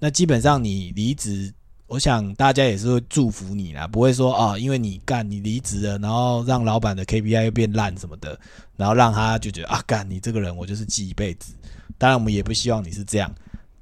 [0.00, 1.52] 那基本上你离职。
[1.92, 8.40] 我想大家也是会祝福你啦，不会说啊，因为你干你离职了，然后让老板的 KPI 又变烂什么的，
[8.78, 11.52] 然后让他就觉得啊，干你这个人我就是记一辈子。
[11.98, 13.30] 当然我们也不希望你是这样，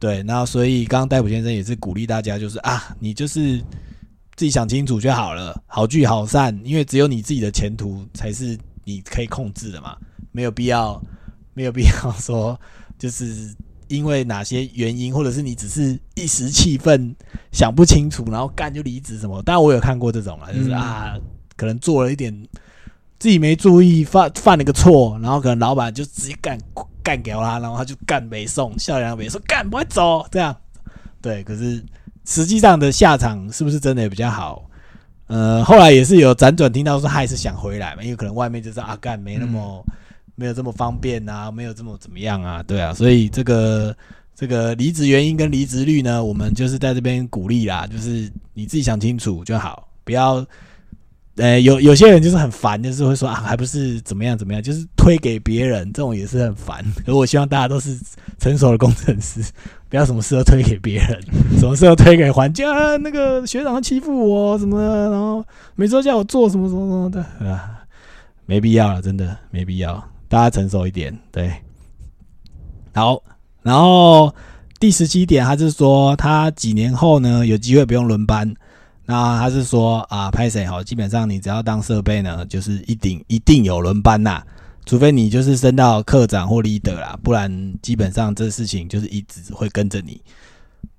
[0.00, 0.24] 对。
[0.24, 3.58] 那所以刚刚戴普先生也是鼓励大家，就是啊，你就是
[4.34, 9.96] 自己想清楚就好了，好聚好散，因为只有你自己的前途才是你可以控制的嘛，
[10.32, 11.00] 没有必要，
[11.54, 12.60] 没有必要 说
[12.98, 13.54] 就是。
[13.90, 17.12] 因为哪些原因，或者是你只是一时气愤
[17.50, 19.42] 想不清楚，然后干就离职什么？
[19.42, 21.16] 当然我有看过这种啊，就是啊，
[21.56, 22.32] 可能做了一点
[23.18, 26.56] 自己没注意，犯犯了个错，然后可能老板就直接干
[27.02, 30.56] 干掉他，然后他就干没送，笑脸没说干不会走这样。
[31.20, 31.84] 对，可是
[32.24, 34.64] 实际上的下场是不是真的也比较好？
[35.26, 39.84] 呃，后来也是有辗转听到说他还是想回来嘛，因为可能外面就是啊干没那么。
[40.40, 42.62] 没有这么方便啊，没有这么怎么样啊？
[42.62, 43.94] 对啊，所以这个
[44.34, 50.42] 这个离职原因跟离职率呢，我们就是在这边鼓励啦，就是你自己想清楚就好，不要，
[51.36, 56.82] 呃，有有些人就是很烦，就是会说啊，还不是怎么样怎么样，就是推给别人，这种也是很烦。
[57.04, 57.98] 可我希望大家都是
[58.38, 59.42] 成熟的工程师，
[59.90, 61.20] 不要什么事都推给别人，
[61.60, 67.84] 什么事都推给环境啊，那个学长欺负我什么的，然后每周叫我做什么什么什么的啊，
[68.46, 70.02] 没必要了，真的没必要。
[70.30, 71.52] 大家成熟一点，对。
[72.94, 73.20] 好，
[73.62, 74.32] 然后
[74.78, 78.54] 第十七点，他是说他几年后呢有机会不用轮班。
[79.06, 80.84] 那他是说啊，拍谁好？
[80.84, 84.40] 基本上你只要当设备呢，就是一定一定有轮班呐，
[84.86, 90.22] 除非你就是升到课长或 leader 啦，不然基本上这事情就是一直会跟着你。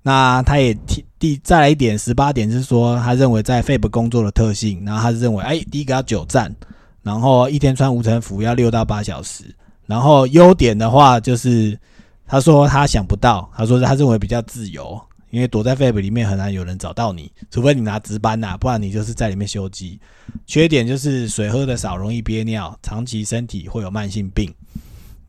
[0.02, 6.54] 那他也提第再来一点，十八点是说他认为在 FAB 工作的特性，然后他是认为，哎，第一个要久站。
[7.02, 9.44] 然后一天穿无尘服要六到八小时，
[9.86, 11.78] 然后优点的话就是
[12.26, 15.00] 他说他想不到，他说他认为比较自由，
[15.30, 20.00] 因为躲在 Fab 里面很难有人找到你，除非你拿值班呐，不然你就是在里面休机。
[20.46, 24.52] 缺点就是水喝的少，容易憋尿，长期身体会有慢性病。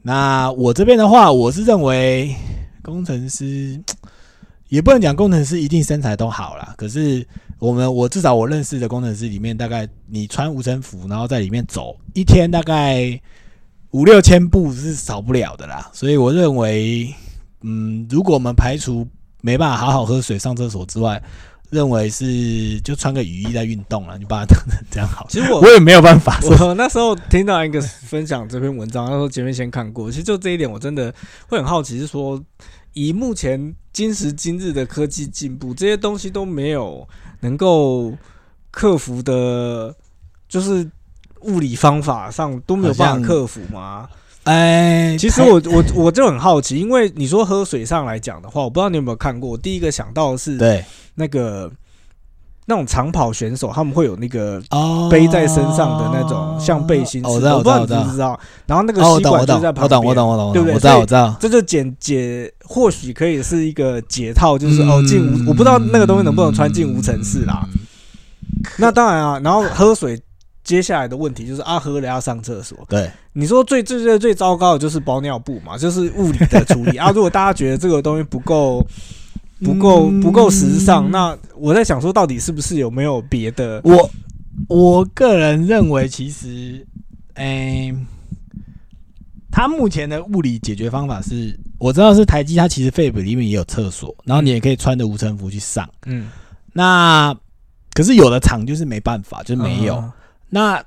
[0.01, 2.36] 那我这边的话，我是认为
[2.82, 3.82] 工程师
[4.69, 7.26] 也不能讲工程师一定身材都好啦，可是
[7.64, 13.20] 我们我至少我认识的工程师里面，大概你穿无尘服，然后在里面走一天，大概。
[13.91, 17.14] 五六千步是少不了的啦，所以我认为，
[17.61, 19.07] 嗯，如果我们排除
[19.41, 21.22] 没办法好好喝水、上厕所之外，
[21.70, 25.28] 认为是就穿个雨衣在运动了，你把它当成这样好。
[25.30, 26.39] 其实我我也没有办法。
[26.41, 31.14] 我那时候听到一个分享这篇文章，他说前面先看过，其实就这一点我真的
[31.47, 32.43] 会很好奇，是说
[32.93, 37.07] 以目前今时今日的科技进步，这些东西都没有
[37.41, 38.13] 能够
[38.71, 39.95] 克服的，
[40.47, 40.89] 就是。
[41.45, 44.07] 物理方法上都没有办法克服吗？
[44.43, 49.49] 哎，其实我我我就很好奇，因为你说喝水上来讲的话，我不知道你有没有看过。
[49.49, 50.85] 我第一个想到的是，对
[51.15, 51.69] 那个
[52.66, 54.61] 那种长跑选手，他们会有那个
[55.09, 58.39] 背在身上的那种像背心，我知道，我不知道你知不知道。
[58.66, 60.76] 然后那个吸管就在旁边，我懂，我懂，我懂，对不对？
[60.76, 61.36] 我知道，我知道。
[61.39, 67.66] 这就解解，或许可以是一个解套，就是哦，进无，我不知道那个东西能不能穿进无尘室啦。
[68.78, 70.22] 那当然啊，然后喝水。
[70.64, 72.78] 接下来的问题就是啊，喝了要上厕所。
[72.88, 77.11] 对，你说最最最最糟糕的就是包尿布嘛，就是物理的处理啊。
[77.11, 78.82] 如果大家觉得这个东西不够、
[79.64, 83.82] 不够、不够时尚，那我在想说，到底是不是有没有别的？
[83.84, 84.09] 我
[84.68, 86.86] 我个人认为，其实，
[87.34, 87.93] 哎，
[89.51, 95.89] 他目前的物理解决方法是，我知道是台积，它其实肺部里面也有厕所，然后你也可以穿着无尘服去上。
[96.05, 96.30] 嗯，
[96.72, 97.36] 那
[97.93, 100.03] 可是有的厂就是没办法，就没有。
[100.49, 100.84] 那，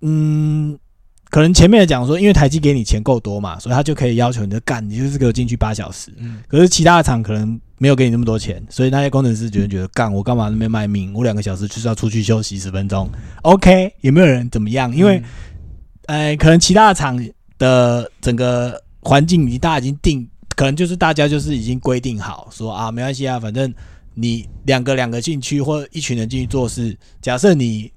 [0.00, 0.78] 嗯，
[1.28, 6.10] 可能前面的讲说，因为台积给你钱够多嘛，所以他就可以要求你的干，你就是给我进去八小时。
[6.16, 6.40] 嗯。
[6.48, 11.12] 可是其他的厂可能没有给你那么多钱，所以那些工程师觉得觉得干，我干嘛那边卖命？
[11.12, 13.10] 我两个小时就是要出去休息十分钟。
[13.42, 14.94] OK，有没有人怎么样？
[14.94, 15.22] 因为，
[16.06, 17.20] 呃，可能其他的厂
[17.58, 23.74] 的整个环境已经大家已经定，可能就是大家就是已经规定好，说啊，没关系啊，反正
[24.14, 26.96] 你两个两个进去，或一群人进去做事。
[27.20, 27.90] 假设你。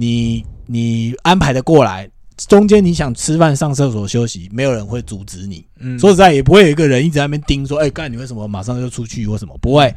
[0.00, 2.08] 你你安排的过来，
[2.46, 5.66] 中间你想吃饭、上厕所、休息，没有人会阻止你。
[5.80, 9.92] 嗯，说实在，也不会有一个人一直在那边盯说：“哎，干你为什么马上就出去或什么？”不会，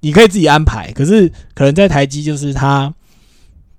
[0.00, 0.92] 你可以自己安排。
[0.92, 2.92] 可是可能在台机，就是他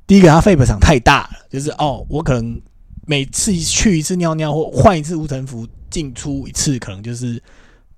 [0.07, 2.59] 第一个，他肺部场太大了，就是哦，我可能
[3.05, 7.41] 每次去一次尿尿或换一次无尘服进出一次，可能就是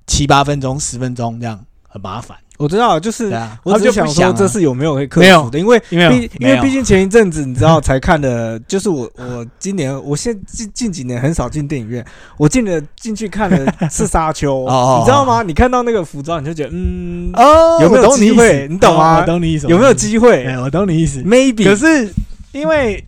[0.06, 2.38] 七八分钟、十分钟这样，很麻烦。
[2.60, 5.58] 我知道，就是我只想说，这是有没有可以克服的？
[5.58, 12.06] 因为因为因为毕竟前一阵子你知道才看的，就是我我今年我现近近几年很少进电影院，
[12.38, 14.66] 我进了进去看的是沙丘，
[15.00, 15.42] 你知道吗？
[15.42, 18.68] 你看到那个服装，你就觉得嗯哦，有没有机会？
[18.70, 19.22] 你懂吗？
[19.22, 19.68] 我懂你意思？
[19.68, 20.46] 有没有机会？
[20.60, 21.24] 我懂你意思。
[21.24, 22.14] Maybe，可是
[22.52, 23.04] 因为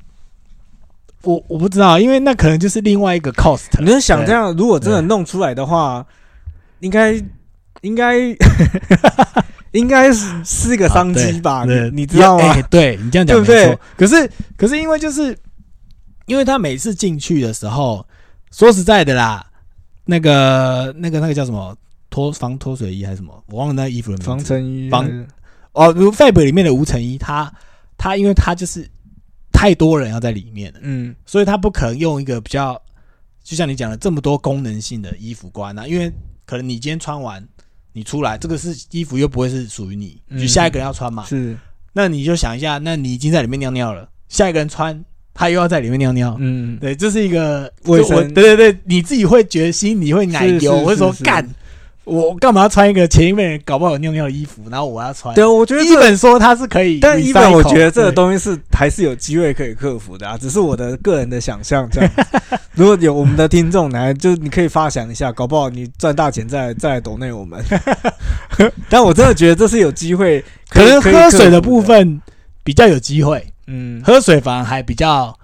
[1.22, 3.68] 我我不知道，因为那可能就是另外一个 cost。
[3.80, 6.04] 你就想这样，如果真的弄出来的话，
[6.80, 7.24] 应该。
[7.82, 8.18] 应该
[9.72, 11.66] 应该是是一个商机吧？
[11.66, 12.62] 你你知道吗？
[12.70, 13.80] 对你这样讲没错。
[13.98, 15.38] 可是可是因为就是
[16.26, 18.06] 因为他每次进去的时候，
[18.52, 19.46] 说实在的啦，
[20.06, 21.76] 那个那个那个叫什么
[22.10, 23.44] 脱防脱水衣还是什么？
[23.48, 24.28] 我忘了那衣服的名字。
[24.28, 24.90] 防尘衣。
[24.90, 25.28] 防
[25.74, 27.52] 哦，如 Fab 里面的无尘衣，他
[27.98, 28.90] 他因为他就是
[29.52, 32.82] 太多人要在里面了，嗯，所以他不可能用一个比较
[33.44, 36.10] 就像你讲的这么多功能性的衣服关啊，因为
[36.46, 37.46] 可能你今天穿完。
[37.96, 41.24] 你出来，这个是衣服又不会是属于你，就下一个人要穿嘛。
[41.24, 41.58] 是，
[41.94, 45.02] 那你就想一下，那你已经在里面尿尿了，下一个人穿，
[45.34, 46.36] 他又要在里面尿尿。
[46.38, 48.34] 嗯，对，这是一个卫生。
[48.34, 51.50] 对对对，你自己会觉得心里会奶油，或者说干。
[52.06, 55.34] 我干嘛要穿一个前一辈人搞不好有尿尿的衣服，然后我要穿？
[55.34, 62.12] 对，我觉得一本说它是可以，但一本我觉得这个东西是还是有机会可以克服的啊，只是我的个人的想象这样。
[62.76, 67.60] 如果有我们的听众来，就你可以发想一下，搞不好你赚大钱再再来抖内我们。
[68.88, 72.22] 但我真的觉得这是有机会，可能喝水的部分
[72.64, 73.44] 比较有机会。
[73.66, 75.36] 嗯，喝水反而还比较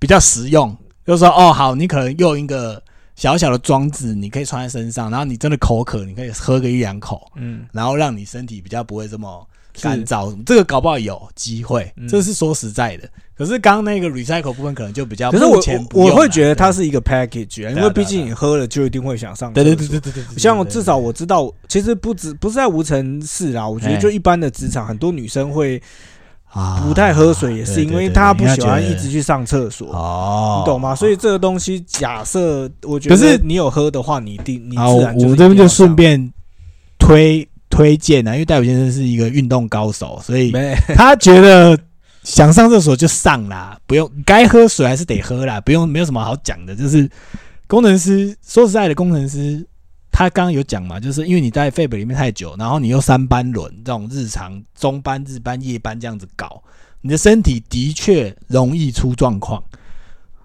[0.00, 2.82] 比较实用，就是说哦，好，你可能用一个。
[3.20, 9.46] 小小的装置，你可以穿在身上，然后你真的口渴，你可以喝个一两口，嗯，然后让你身体比较不会这么
[9.82, 10.34] 干燥。
[10.46, 13.06] 这个搞不好有机会，这是说实在的。
[13.36, 15.60] 可是刚刚那个 recycle 部分可能就比较，可是我
[15.92, 19.52] 我会觉得它是一个 package，因为毕竟你喝了就一定会想上。
[19.52, 20.38] 对对对对对对。
[20.38, 25.82] 像至少我知道，其实不止不是在无尘室啦，我觉得就一般的职场，很多女生会。
[26.82, 29.92] 不太喝水，也是因为他不喜欢一直去上厕所。
[29.92, 30.94] 哦，你懂吗？
[30.94, 36.32] 所以这个东西，假设我觉得，可是你有喝的话，你定你自然我们这边就顺便
[36.98, 40.52] 推推荐啊，因为戴普先生是一个运动高手，所以
[40.96, 41.78] 他觉得
[42.24, 46.74] 想上厕所就上啦，不用该喝水还是得喝啦，不用没有什么好讲的。
[46.74, 47.08] 就是
[47.68, 49.64] 工程师，说实在的，工程师。
[50.12, 56.62] 他刚刚有讲嘛，就是因为你在肺部里面太久，然后你又三班轮这种日常中班、日班、夜班这样子搞，
[57.00, 59.62] 你的身体的确容易出状况。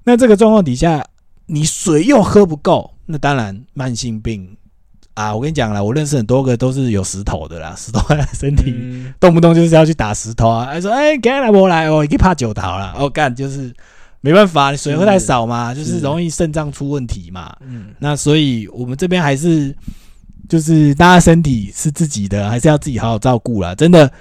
[0.04, 1.04] 那这个状况底下，
[1.48, 4.56] 你水又喝不够，那当然慢性病
[5.16, 5.36] 啊！
[5.36, 8.74] 我跟你讲了，我认识很多个都是有石头的啦，石头在身体
[9.20, 10.66] 动不动就是要去打石头啊！
[10.66, 13.74] 还说哎，给来我来，我一怕酒桃了，我干就是。
[14.26, 17.56] 没办法，你水喝太少嘛，就是容易肾脏出问题嘛。
[17.62, 19.72] 嗯，那所以我们这边还是
[20.50, 23.76] 就是大家身体是自己的，还是要自己好好照顾啦。
[23.76, 24.12] 真的，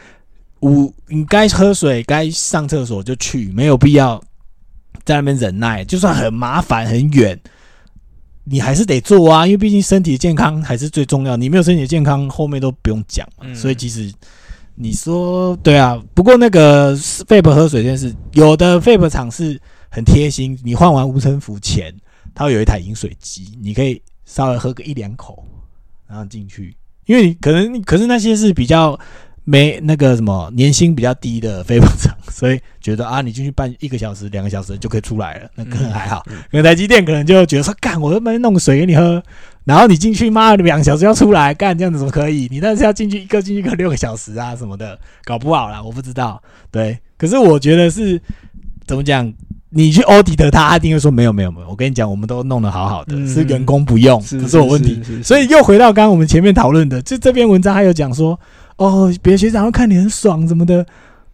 [0.60, 4.22] 我你该喝水、该上厕所就去，没有必要
[5.06, 5.82] 在那边忍耐。
[5.82, 7.40] 就算很麻烦、很远，
[8.44, 11.34] 你还是得做啊，因为毕竟身体健康还是最重要。
[11.34, 13.26] 你没有身体健康，后面都不用讲。
[13.54, 14.12] 所以其实
[14.74, 16.94] 你说对啊，不过那个
[17.26, 19.58] 肺部喝水这件事，有的肺部厂是。
[19.94, 21.94] 很贴心，你换完无尘服前，
[22.34, 25.46] 它会有一台饮水机，你可以稍微喝个一两口，
[26.08, 26.76] 然后进去。
[27.06, 28.98] 因为你可能，可是那些是比较
[29.44, 36.24] 没那个什么年薪比较低的飞部厂，所以觉得啊，你进去办一个小时、两个小时就可以出来了，那可能还好。
[36.26, 39.22] 可能台积电可能就觉得说，干，我他妈弄水给你喝，
[39.62, 42.48] 然后你进去，妈两个小时要出来，干这样子怎么可以？
[42.50, 46.42] 你那是要进去一个进去个六个小时啊什么的，搞不好啦，我不知道。
[46.72, 48.20] 对，可是我觉得是
[48.88, 49.32] 怎么讲？
[49.76, 51.68] 你去 audit 他，他一定会说没有没有没有。
[51.68, 55.02] 我跟你讲，我们都弄得好好的，是员工不用，不是我问题。
[55.20, 58.38] 所以又回到刚刚我们前面讨论的，就这篇文章还有讲说，
[58.76, 60.86] 哦，别的学长会看你很爽什么的。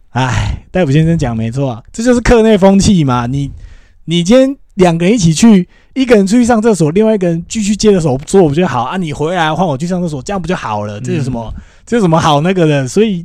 [0.09, 3.27] 哎，戴普先生讲没错，这就是课内风气嘛。
[3.27, 3.51] 你
[4.05, 8.97] 你今天两个人一起去，一个人出去上厕所，另外一个人继续接着手做，不就好啊。
[8.97, 10.99] 你回来换我去上厕所，这样不就好了？
[10.99, 11.53] 这有什么？
[11.85, 12.87] 这有什么好那个的？
[12.87, 13.23] 所以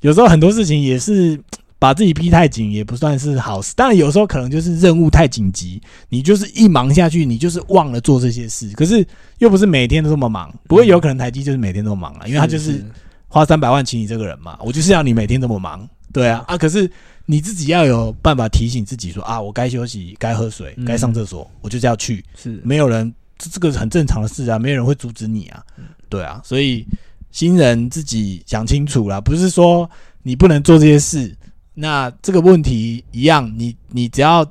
[0.00, 1.38] 有时候很多事情也是。
[1.84, 5.78] 把自己逼太紧也不算是好事，当然有时候可能就是任务太紧急，
[6.08, 8.70] 你就是一忙下去，你就是忘了做这些事。
[8.70, 9.06] 可是
[9.36, 12.82] 又不是每天都这么忙，不会有可能台积就是每天都忙啊，因为他就是
[13.28, 16.56] 花三百万请你这个人嘛，我就是要你每天这么忙，对啊啊！
[16.56, 16.90] 可是
[17.26, 22.58] 你自己要有办法提醒自己说啊，我该休息、该喝水、该上厕所，我就是要去，是。
[22.64, 25.62] 没有人这这个很正常的事啊，没有人会阻止你啊，
[26.08, 26.86] 对啊，所以
[27.30, 29.86] 新人自己想清楚了，不是说
[30.22, 31.36] 你不能做这些事。
[31.74, 34.44] 那这个问题一样，你你只要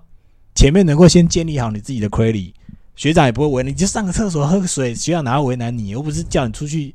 [0.53, 2.53] 前面能够先建立好你自己的 credit，
[2.95, 5.89] 学长也不会为难你，就上个厕所喝个水，学长哪会为难你？
[5.89, 6.93] 又不是叫你出去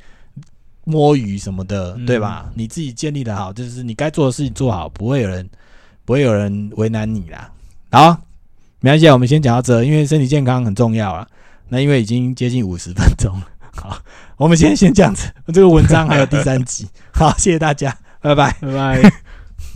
[0.85, 2.51] 摸鱼什么的，对吧？
[2.55, 5.49] 你自己建立的好，就是你该做的事情做好，不会有人
[6.05, 7.51] 不会有人为难你啦。
[7.91, 8.21] 好，
[8.81, 11.27] 没关系，我们先讲到这，因为身体健康很重要啊。
[11.71, 14.01] 那因为已经接近五十分钟了， 好，
[14.37, 15.31] 我们先先这样子。
[15.53, 19.28] 这个文章还有第三集，好，谢谢大家，拜拜，拜拜。